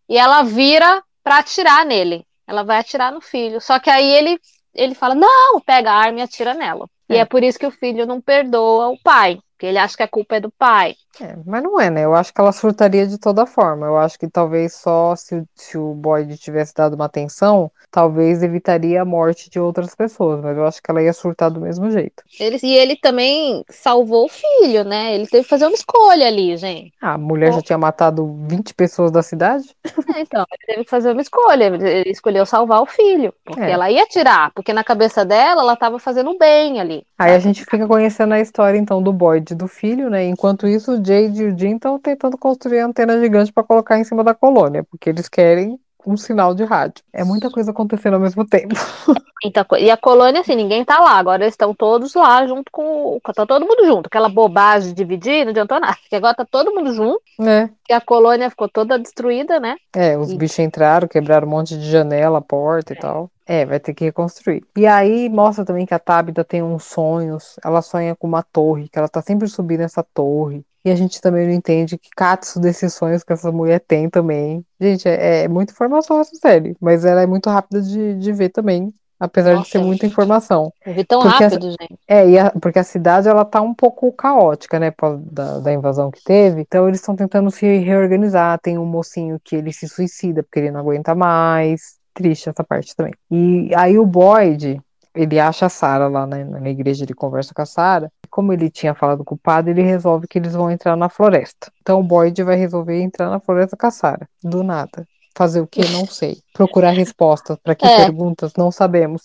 [0.09, 2.26] e ela vira pra atirar nele.
[2.47, 3.61] Ela vai atirar no filho.
[3.61, 4.38] Só que aí ele,
[4.74, 6.86] ele fala: não, pega a arma e atira nela.
[7.09, 7.20] E É.
[7.20, 9.38] é por isso que o filho não perdoa o pai.
[9.53, 10.95] Porque ele acha que a culpa é do pai.
[11.20, 12.04] É, mas não é, né?
[12.04, 13.86] Eu acho que ela surtaria de toda forma.
[13.86, 18.42] Eu acho que talvez só se, o- se o Boyd tivesse dado uma atenção, talvez
[18.42, 20.40] evitaria a morte de outras pessoas.
[20.42, 22.22] Mas eu acho que ela ia surtar do mesmo jeito.
[22.40, 25.14] Ele, e ele também salvou o filho, né?
[25.14, 26.92] Ele teve que fazer uma escolha ali, gente.
[27.00, 29.64] Ah, a mulher já tinha matado 20 pessoas da cidade?
[30.16, 31.64] É, então, ele teve que fazer uma escolha.
[31.64, 33.32] Ele escolheu salvar o filho.
[33.44, 33.70] Porque É.
[33.70, 34.52] ela ia atirar.
[34.54, 37.04] Porque na cabeça dela, ela tava fazendo bem ali.
[37.18, 40.24] Aí a gente fica conhecendo a história, então, do Boyd e do filho, né?
[40.26, 44.24] Enquanto isso, Jade e o Jim estão tentando construir antena gigante para colocar em cima
[44.24, 47.02] da colônia, porque eles querem um sinal de rádio.
[47.12, 48.74] É muita coisa acontecendo ao mesmo tempo.
[49.42, 49.84] Muita coisa.
[49.84, 51.18] E a colônia, assim, ninguém tá lá.
[51.18, 53.18] Agora eles estão todos lá junto com.
[53.34, 54.07] Tá todo mundo junto.
[54.07, 55.96] Aquela bobagem de dividir não adiantou nada.
[56.00, 57.20] Porque agora tá todo mundo junto.
[57.38, 57.68] né?
[57.88, 59.76] E a colônia ficou toda destruída, né?
[59.94, 63.30] É, os E- bichos entraram, quebraram um monte de janela, porta e tal.
[63.46, 64.62] É, vai ter que reconstruir.
[64.76, 67.57] E aí mostra também que a Tabitha tem uns sonhos.
[67.62, 70.64] Ela sonha com uma torre, que ela tá sempre subindo essa torre.
[70.85, 74.64] E a gente também não entende que catso desses sonhos que essa mulher tem também.
[74.80, 78.51] Gente, é, é muita informação essa série, mas ela é muito rápida de, de ver
[78.51, 79.89] também, apesar de ser Nossa.
[79.89, 80.70] muita informação.
[80.85, 81.99] Eu vi tão Porque rápido, gente.
[82.07, 84.93] É, e a- porque a cidade ela tá um pouco caótica, né,
[85.32, 86.61] da, da invasão que teve.
[86.61, 88.59] Então eles estão tentando se reorganizar.
[88.61, 91.99] Tem um mocinho que ele se suicida porque ele não aguenta mais.
[92.12, 93.12] Triste essa parte também.
[93.30, 94.80] E aí o Boyd,
[95.14, 98.10] ele acha a Sarah lá na, na igreja, ele conversa com a Sarah.
[98.30, 101.72] Como ele tinha falado com o padre, ele resolve que eles vão entrar na floresta.
[101.80, 104.28] Então o Boyd vai resolver entrar na floresta com a Sarah.
[104.42, 105.06] Do nada.
[105.37, 105.85] Fazer o que?
[105.89, 106.39] Não sei.
[106.53, 108.05] Procurar respostas para que É.
[108.05, 108.53] perguntas?
[108.57, 109.22] Não sabemos.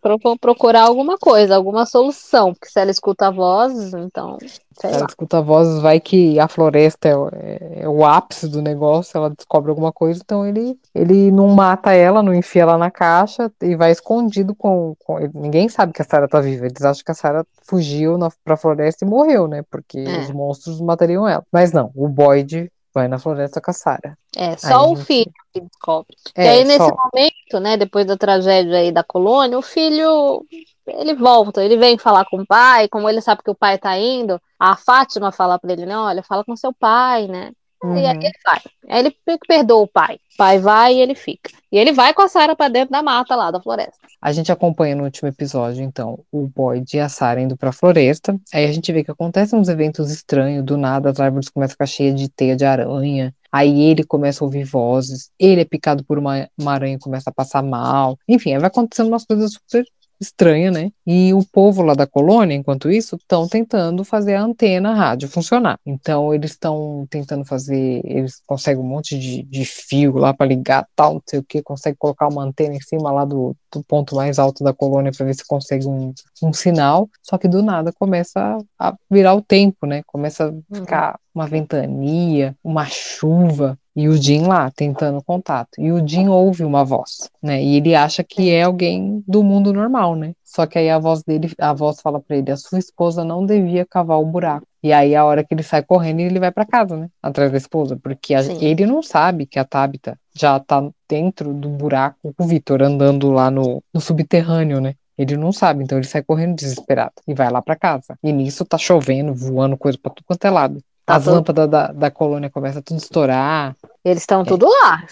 [0.00, 2.52] Pro- procurar alguma coisa, alguma solução.
[2.52, 4.36] Porque se ela escuta a voz, então.
[4.80, 5.06] Sei Ela lá.
[5.08, 9.30] escuta vozes, vai que a floresta é, o- é- é o ápice do negócio, ela
[9.30, 13.76] descobre alguma coisa, então ele, ele não mata ela, não enfia ela na caixa e
[13.76, 17.14] vai escondido com, com- Ninguém sabe que a Sarah tá viva, eles acham que a
[17.14, 19.62] Sarah fugiu na, pra floresta e morreu, né?
[19.70, 20.18] Porque É.
[20.22, 21.44] os monstros matariam ela.
[21.52, 24.16] Mas não, o Boyd Vai na floresta com a Sarah.
[24.36, 26.16] É, Aí só o gente- filho que descobre.
[26.36, 26.94] É, e aí, nesse só.
[26.96, 30.46] momento, né, depois da tragédia aí da colônia, o filho,
[30.86, 33.98] ele volta, ele vem falar com o pai, como ele sabe que o pai tá
[33.98, 37.50] indo, a Fátima fala pra ele, né, olha, fala com seu pai, né,
[37.96, 38.22] e aí Uhum.
[38.22, 38.60] ele vai.
[38.88, 39.16] Aí ele
[39.46, 40.16] perdoa o pai.
[40.34, 41.50] O pai vai e ele fica.
[41.70, 43.98] E ele vai com a Sarah pra dentro da mata lá, da floresta.
[44.20, 48.34] A gente acompanha no último episódio, então, o Boyd e a Sarah indo pra floresta.
[48.52, 51.74] Aí a gente vê que acontecem uns eventos estranhos, do nada as árvores começam a
[51.74, 53.34] ficar cheias de teia de aranha.
[53.52, 57.30] Aí ele começa a ouvir vozes, ele é picado por uma, uma aranha e começa
[57.30, 58.18] a passar mal.
[58.28, 59.84] Enfim, aí vai acontecendo umas coisas super
[60.20, 60.90] estranhas, né?
[61.06, 65.78] E o povo lá da colônia, enquanto isso, estão tentando fazer a antena rádio funcionar.
[65.84, 70.86] Então eles estão tentando fazer, eles conseguem um monte de, de fio lá para ligar,
[70.96, 74.14] tal, não sei o que, conseguem colocar uma antena em cima lá do, do ponto
[74.16, 76.12] mais alto da colônia para ver se consegue um,
[76.42, 77.08] um sinal.
[77.22, 80.02] Só que do nada começa a, a virar o tempo, né?
[80.06, 83.78] Começa a ficar uma ventania, uma chuva.
[83.96, 85.70] E o Jim lá tentando contato.
[85.78, 87.62] E o Jim ouve uma voz, né?
[87.62, 90.32] E ele acha que é alguém do mundo normal, né?
[90.42, 93.46] Só que aí a voz dele, a voz fala pra ele: a sua esposa não
[93.46, 94.66] devia cavar o buraco.
[94.82, 97.08] E aí a hora que ele sai correndo, ele vai pra casa, né?
[97.22, 101.68] Atrás da esposa, porque a- ele não sabe que a Tabitha já tá dentro do
[101.68, 104.94] buraco com o Vitor andando lá no, no subterrâneo, né?
[105.16, 108.18] Ele não sabe, então ele sai correndo desesperado e vai lá pra casa.
[108.22, 110.82] E nisso tá chovendo, voando coisa pra tudo quanto é lado.
[111.06, 113.76] Tá As tudo- lâmpadas da, da colônia começam a tudo estourar.
[114.04, 115.04] Eles estão tudo lá.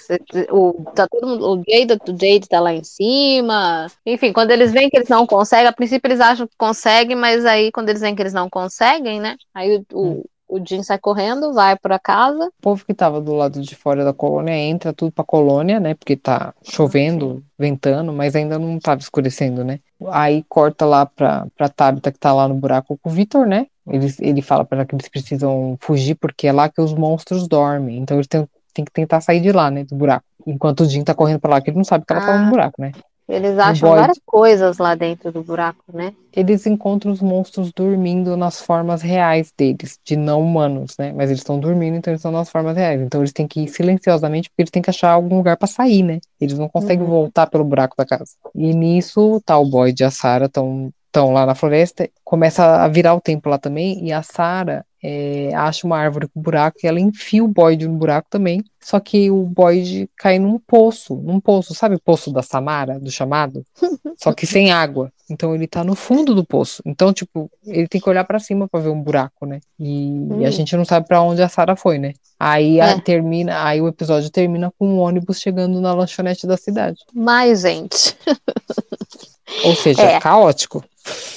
[0.50, 3.86] O, tá todo o Jade, o Jade tá lá em cima.
[4.06, 7.44] Enfim, quando eles veem que eles não conseguem, a princípio eles acham que conseguem, mas
[7.44, 9.36] aí quando eles veem que eles não conseguem, né?
[9.54, 12.46] Aí o, o, o Jim sai correndo, vai pra casa.
[12.46, 15.94] O povo que tava do lado de fora da colônia entra tudo pra colônia, né?
[15.94, 19.78] Porque tá chovendo, ventando, mas ainda não tava escurecendo, né?
[20.10, 23.66] Aí corta lá pra, pra Tabitha que tá lá no buraco com o Vitor, né?
[23.86, 27.48] Ele, ele fala pra ela que eles precisam fugir porque é lá que os monstros
[27.48, 27.98] dormem.
[27.98, 29.84] Então eles têm, têm que tentar sair de lá, né?
[29.84, 30.24] Do buraco.
[30.46, 32.42] Enquanto o Jim tá correndo pra lá, que ele não sabe que ela tá Ah.
[32.44, 32.92] no buraco, né?
[33.32, 34.00] Eles acham Boyd.
[34.00, 36.12] várias coisas lá dentro do buraco, né?
[36.34, 41.12] eles encontram os monstros dormindo nas formas reais deles, de não humanos, né?
[41.12, 43.00] Mas eles estão dormindo, então eles estão nas formas reais.
[43.02, 46.02] Então eles têm que ir silenciosamente, porque eles têm que achar algum lugar pra sair,
[46.02, 46.18] né?
[46.40, 47.10] Eles não conseguem Uhum.
[47.10, 48.32] voltar pelo buraco da casa.
[48.54, 52.88] E nisso, tá o Boyd e a Sarah estão estão lá na floresta, começa a
[52.88, 56.86] virar o tempo lá também, e a Sarah é, acha uma árvore com buraco e
[56.86, 58.62] ela enfia o Boyd no buraco também.
[58.80, 63.10] Só que o Boyd cai num poço, num poço, sabe o poço da Samara, do
[63.10, 63.64] chamado?
[64.18, 65.10] Só que sem água.
[65.30, 66.82] Então ele tá no fundo do poço.
[66.84, 69.60] Então, tipo, ele tem que olhar pra cima pra ver um buraco, né?
[69.78, 70.52] E, e a Hum.
[70.52, 72.12] gente não sabe pra onde a Sarah foi, né?
[72.38, 73.00] Aí É.
[73.00, 76.98] termina, aí o episódio termina com um ônibus chegando na lanchonete da cidade.
[77.14, 78.16] Mas, gente,
[79.64, 80.20] Ou seja, É.
[80.20, 80.84] caótico.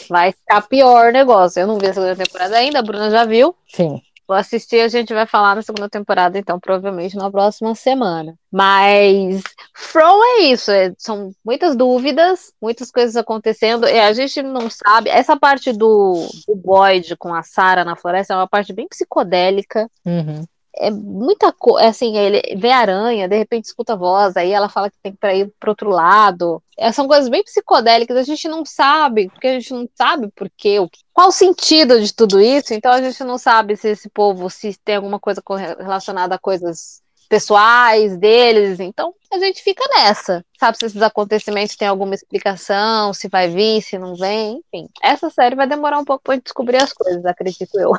[0.09, 1.59] vai ficar pior o negócio.
[1.59, 3.55] Eu não vi a segunda temporada ainda, a Bruna já viu.
[3.67, 3.99] Sim.
[4.27, 8.33] Vou assistir, a gente vai falar na segunda temporada, então, provavelmente na próxima semana.
[8.51, 9.41] Mas
[9.73, 15.09] From é isso, é- são muitas dúvidas, muitas coisas acontecendo, e a gente não sabe.
[15.11, 19.87] Essa parte do, do Boyd com a Sarah na floresta é uma parte bem psicodélica.
[20.05, 20.43] Uhum.
[20.77, 24.67] É muita coisa, assim, ele vê a aranha, de repente escuta a voz, aí ela
[24.67, 26.61] fala que tem que ir pro outro lado.
[26.77, 30.49] É, são coisas bem psicodélicas, a gente não sabe, porque a gente não sabe por
[30.57, 34.09] quê, o- qual o sentido de tudo isso, então a gente não sabe se esse
[34.09, 35.41] povo, se tem alguma coisa
[35.79, 40.43] relacionada a coisas pessoais deles, então a gente fica nessa.
[40.59, 44.87] Sabe se esses acontecimentos têm alguma explicação, se vai vir, se não vem, enfim.
[45.01, 47.91] Essa série vai demorar um pouco pra gente descobrir as coisas, acredito eu.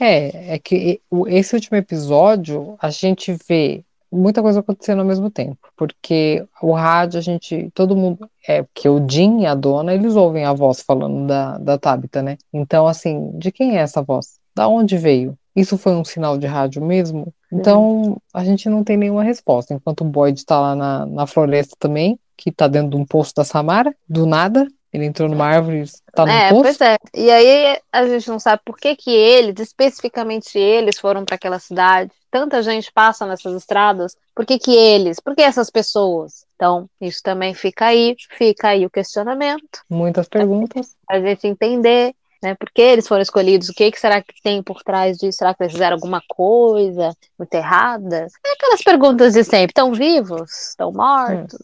[0.00, 5.58] É, é que esse último episódio a gente vê muita coisa acontecendo ao mesmo tempo,
[5.76, 10.14] porque o rádio a gente, todo mundo, é porque o Jim e a dona, eles
[10.14, 12.38] ouvem a voz falando da, da Tabitha, né?
[12.52, 14.38] Então, assim, de quem é essa voz?
[14.54, 15.36] Da onde veio?
[15.54, 17.32] Isso foi um sinal de rádio mesmo?
[17.60, 19.74] Então, a gente não tem nenhuma resposta.
[19.74, 23.32] Enquanto o Boyd está lá na, na floresta também, que tá dentro de um poço
[23.34, 26.62] da Samara, do nada, ele entrou numa árvore e tá num É, poço.
[26.62, 26.96] pois é.
[27.14, 31.58] E aí a gente não sabe por que que eles, especificamente eles, foram para aquela
[31.58, 32.10] cidade.
[32.30, 34.16] Tanta gente passa nessas estradas.
[34.34, 35.20] Por que que eles?
[35.20, 36.44] Por que essas pessoas?
[36.56, 40.96] Então, isso também fica aí, fica aí o questionamento, Muitas perguntas.
[41.08, 42.14] a gente entender,
[42.44, 42.54] né?
[42.54, 43.68] Por que eles foram escolhidos?
[43.68, 45.38] O que que será que tem por trás disso?
[45.38, 48.26] Será que eles fizeram alguma coisa muito errada?
[48.46, 49.70] É aquelas perguntas de sempre.
[49.72, 50.68] Estão vivos?
[50.70, 51.58] Estão mortos?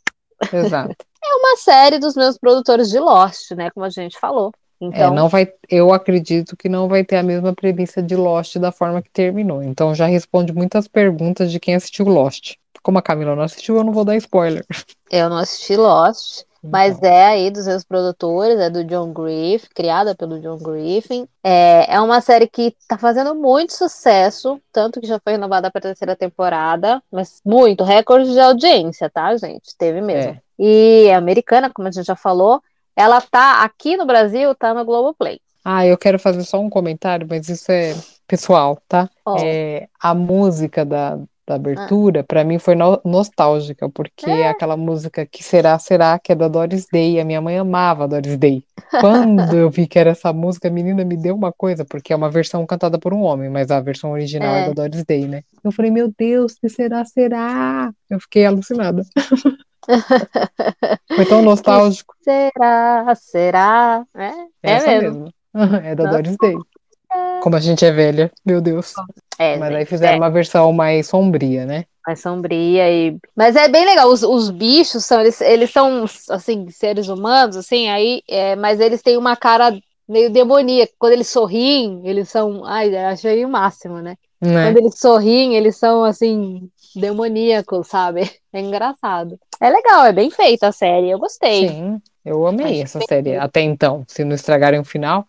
[0.53, 0.97] Exato.
[1.23, 3.71] É uma série dos meus produtores de Lost, né?
[3.73, 4.53] Como a gente falou.
[4.81, 8.57] Então, É, não vai, eu acredito que não vai ter a mesma premissa de Lost
[8.57, 9.63] da forma que terminou.
[9.63, 12.55] Então já responde muitas perguntas de quem assistiu Lost.
[12.83, 14.65] Como a Camila não assistiu, eu não vou dar spoiler.
[15.11, 16.45] Eu não assisti Lost.
[16.63, 21.27] Mas Então, é aí dos seus produtores, é do John Griffin, criada pelo John Griffin.
[21.43, 25.81] É, é uma série que tá fazendo muito sucesso, tanto que já foi renovada para
[25.81, 29.75] terceira temporada, mas muito, recorde de audiência, tá, gente?
[29.79, 30.33] Teve mesmo.
[30.33, 30.41] é.
[30.59, 32.63] E é americana, como a gente já falou,
[32.95, 35.41] ela tá aqui no Brasil, tá no Globoplay.
[35.65, 37.95] Ah, eu quero fazer só um comentário, mas isso é
[38.27, 39.09] pessoal, tá?
[39.25, 41.19] Ó, É, a música da,
[41.51, 46.19] da ah, abertura, pra mim, foi no- nostálgica, porque é aquela música Que Será, Será,
[46.19, 47.19] que é da Doris Day.
[47.21, 48.63] A minha mãe amava a Doris Day.
[49.01, 52.17] Quando eu vi que era essa música, a menina me deu uma coisa, porque é
[52.17, 54.75] uma versão cantada por um homem, mas a versão original é da é.
[54.75, 55.43] Doris Day, né?
[55.65, 57.93] Eu falei, meu Deus, que será, será?
[58.09, 59.03] Eu fiquei alucinada.
[61.17, 62.15] Foi tão Que nostálgico.
[62.23, 64.05] será, será?
[64.17, 64.31] É,
[64.63, 65.25] É é mesmo.
[65.25, 65.35] mesmo.
[65.85, 66.57] É da Nossa, Doris Day.
[67.43, 68.95] Como a gente é velha, meu Deus.
[69.41, 70.17] É, Mas aí fizeram é.
[70.19, 71.85] uma versão mais sombria, né?
[72.07, 76.69] mais sombria e mas é bem legal os, os bichos são eles, eles são assim
[76.71, 79.79] seres humanos assim aí é, mas eles têm uma cara
[80.09, 84.75] meio demoníaca quando eles sorriem eles são ai achei o máximo né quando Né?
[84.79, 88.23] eles sorriem eles são assim demoníacos sabe
[88.53, 92.83] é engraçado é legal é bem feita a série eu gostei Sim, eu amei Achei
[92.83, 94.05] essa série até então.
[94.07, 95.27] Se não estragarem o final,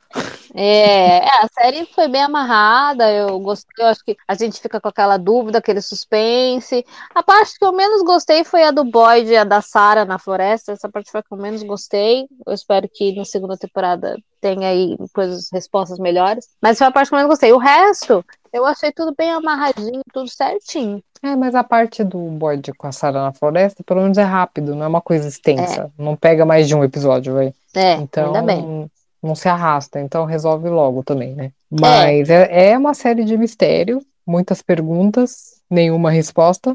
[0.54, 4.82] É, é, a série foi bem amarrada, eu gostei, eu acho que a gente fica
[4.82, 6.86] com aquela dúvida, aquele suspense.
[7.16, 10.20] A parte que eu menos gostei foi a do Boyd e a da Sarah na
[10.20, 12.28] floresta, essa parte foi a que eu menos gostei.
[12.46, 16.50] Eu espero que na segunda temporada tenha aí coisas, respostas melhores.
[16.62, 17.54] Mas foi a parte que eu menos gostei.
[17.54, 21.02] O resto, eu achei tudo bem amarradinho, tudo certinho.
[21.24, 24.76] É, mas a parte do bode com a Sarah na floresta, pelo menos é rápido,
[24.76, 25.92] não é uma coisa É, extensa.
[25.98, 27.54] Não pega mais de um episódio, vai.
[27.76, 28.60] é, ainda bem.
[28.60, 28.90] Então,
[29.22, 31.52] não se arrasta, então resolve logo também, né?
[31.84, 36.74] É, Mas é, é uma série de mistério, muitas perguntas, nenhuma resposta,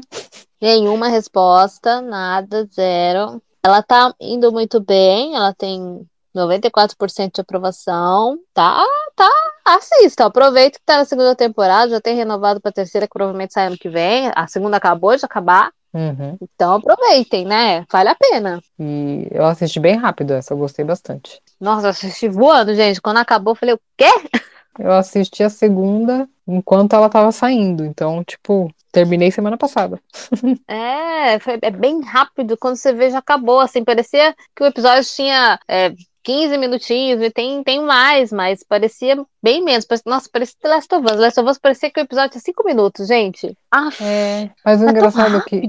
[0.61, 3.41] Nenhuma resposta, nada, zero.
[3.63, 8.39] Ela tá indo muito bem, ela tem 94% de aprovação.
[8.53, 8.83] Tá,
[9.15, 13.53] tá, assista, aproveita que tá na segunda temporada, já tem renovado pra terceira, que provavelmente
[13.53, 14.31] sai ano que vem.
[14.35, 16.37] A segunda acabou de acabar, Uhum.
[16.41, 17.85] então aproveitem, né?
[17.91, 18.61] Vale a pena.
[18.79, 21.41] E eu assisti bem rápido essa, eu gostei bastante.
[21.59, 23.01] Nossa, eu assisti voando, gente.
[23.01, 24.05] Quando acabou, eu falei, o quê?
[24.79, 27.83] Eu assisti a segunda enquanto ela tava saindo.
[27.83, 29.99] Então, tipo, terminei semana passada.
[30.67, 32.55] É, foi, é bem rápido.
[32.57, 33.59] Quando você vê, já acabou.
[33.59, 35.91] Assim, parecia que o episódio tinha é,
[36.27, 39.85] 15 minutinhos e tem, tem mais, mas parecia bem menos.
[39.85, 41.17] Parecia- nossa, parecia The Last of Us.
[41.17, 43.57] Last of Us parecia que o episódio tinha 5 minutos, gente.
[43.71, 45.61] Ah, É, mas o tá engraçado é que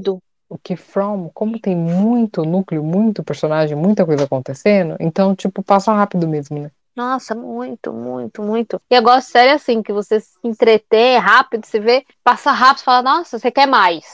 [0.50, 5.92] o que From, como tem muito núcleo, muito personagem, muita coisa acontecendo, então, tipo, passa
[5.92, 6.70] rápido mesmo, né?
[6.96, 8.80] Nossa, muito, muito, muito.
[8.90, 12.50] E eu gosto de série assim, que você se entretém é rápido, você vê, passa
[12.50, 14.04] rápido, fala, nossa, você quer mais.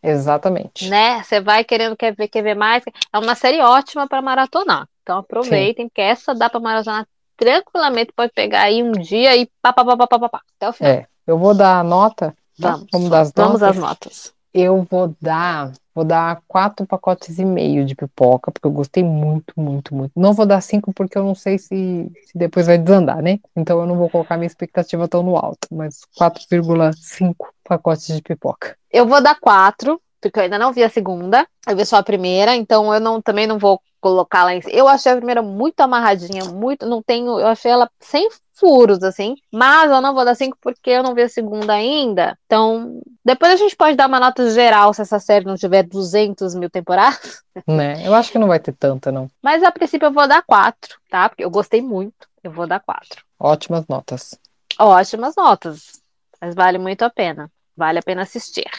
[0.00, 0.88] Exatamente.
[0.88, 1.22] né?
[1.24, 2.84] Você vai querendo, quer ver, quer ver mais.
[3.12, 4.86] É uma série ótima para maratonar.
[5.08, 5.20] Então Sim.
[5.20, 8.12] aproveitem, porque essa dá para maratonar tranquilamente.
[8.14, 10.72] Pode pegar aí um dia e pá, pá, pá, pá, pá, pá, pá, até o
[10.74, 10.92] final.
[10.92, 11.06] É.
[11.26, 12.72] Eu vou dar a nota, tá?
[12.72, 13.90] Vamos, Vamos dar as vamos às notas.
[13.90, 14.34] notas.
[14.52, 19.52] Eu vou dar, vou dar quatro pacotes e meio de pipoca, porque eu gostei muito,
[19.56, 20.12] muito, muito.
[20.14, 23.38] Não vou dar cinco porque eu não sei se, se depois vai desandar, né?
[23.56, 28.76] Então eu não vou colocar minha expectativa tão no alto, mas 4,5 pacotes de pipoca.
[28.90, 31.46] Eu vou dar quatro, porque eu ainda não vi a segunda.
[31.66, 34.74] Eu vi só a primeira, então eu não, também não vou colocar lá em cima.
[34.74, 39.36] Eu achei a primeira muito amarradinha, muito, não tenho, eu achei ela sem furos, assim,
[39.52, 42.36] mas eu não vou dar cinco porque eu não vi a segunda ainda.
[42.46, 46.54] Então, depois a gente pode dar uma nota geral se essa série não tiver 200
[46.54, 47.42] mil temporadas.
[47.66, 48.06] Né?
[48.06, 49.28] Eu acho que não vai ter tanta, não.
[49.42, 51.28] Mas a princípio eu vou dar quatro, tá?
[51.28, 52.28] Porque eu gostei muito.
[52.42, 53.24] Eu vou dar quatro.
[53.38, 54.38] Ótimas notas.
[54.78, 56.00] Ótimas notas.
[56.40, 57.50] Mas vale muito a pena.
[57.76, 58.70] Vale a pena assistir.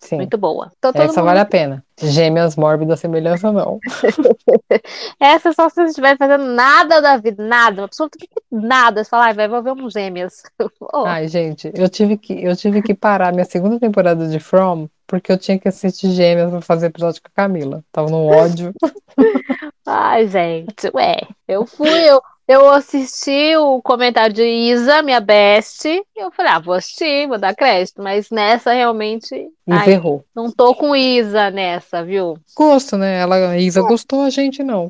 [0.00, 0.16] Sim.
[0.16, 0.70] Muito boa.
[0.78, 1.46] Então Essa vale mundo.
[1.46, 1.84] a pena.
[2.00, 3.80] Gêmeas mórbidas semelhança, não.
[5.18, 9.02] Essa só se você estiver fazendo nada da vida, nada, absolutamente nada.
[9.02, 10.42] Você fala, ai, vai, vou ver um gêmeos.
[10.92, 14.88] Oh, Ai, gente, eu tive que, eu tive que parar minha segunda temporada de From
[15.08, 17.82] porque eu tinha que assistir Gêmeas pra fazer episódio com a Camila.
[17.90, 18.74] Tava no ódio.
[19.86, 21.16] Ai, gente, ué.
[21.48, 26.58] Eu fui, eu, eu assisti o comentário de Isa, minha best, e eu falei, ah,
[26.58, 29.34] vou assistir, vou dar crédito, mas nessa realmente.
[29.34, 30.24] E Ai, ferrou.
[30.34, 32.38] não tô com Isa nessa, viu?
[32.56, 33.18] Gosto, né?
[33.20, 34.88] Ela, a Isa gostou, a gente não.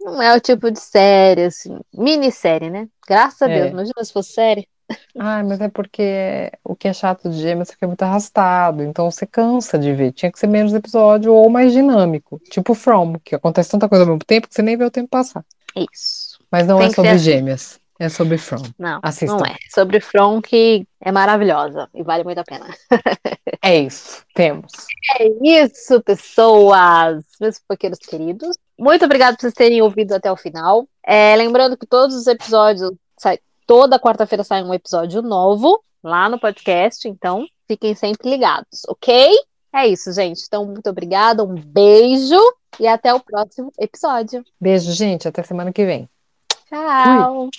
[0.00, 2.88] Não é o tipo de série, assim, minissérie, né?
[3.06, 3.70] Graças a Deus, É.
[3.70, 4.68] imagina se fosse série.
[5.18, 8.82] Ah, mas é porque o que é chato de Gêmeas é que é muito arrastado,
[8.82, 10.12] então você cansa de ver.
[10.12, 12.38] Tinha que ser menos episódio ou mais dinâmico.
[12.50, 15.08] Tipo From, que acontece tanta coisa ao mesmo tempo que você nem vê o tempo
[15.08, 15.44] passar.
[15.90, 16.33] Isso.
[16.54, 17.24] Mas não é Tem ser sobre assim.
[17.24, 18.62] Gêmeas, é sobre From.
[18.78, 19.44] Não, não Assistam.
[19.44, 19.56] é.
[19.74, 22.66] Sobre From, que é maravilhosa e vale muito a pena.
[23.66, 24.70] É isso, temos.
[25.18, 27.24] É isso, pessoas!
[27.40, 28.58] Meus fofoqueiros queridos.
[28.78, 30.86] Muito obrigada por vocês terem ouvido até o final.
[31.02, 36.38] É, lembrando que todos os episódios, sai, toda quarta-feira sai um episódio novo lá no
[36.38, 39.32] podcast, então fiquem sempre ligados, ok?
[39.74, 40.42] É isso, gente.
[40.46, 42.38] Então, muito obrigada, um beijo
[42.78, 44.44] e até o próximo episódio.
[44.60, 45.26] Beijo, gente.
[45.26, 46.06] Até semana que vem.
[46.74, 47.50] Tchau.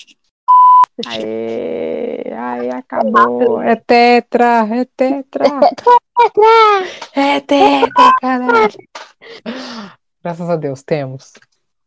[1.07, 3.61] Aê, ai, acabou.
[3.61, 5.43] É tetra, é tetra.
[5.43, 5.91] Tetra!
[7.13, 8.77] É tetra, caralho.
[10.23, 11.33] Graças a Deus, temos.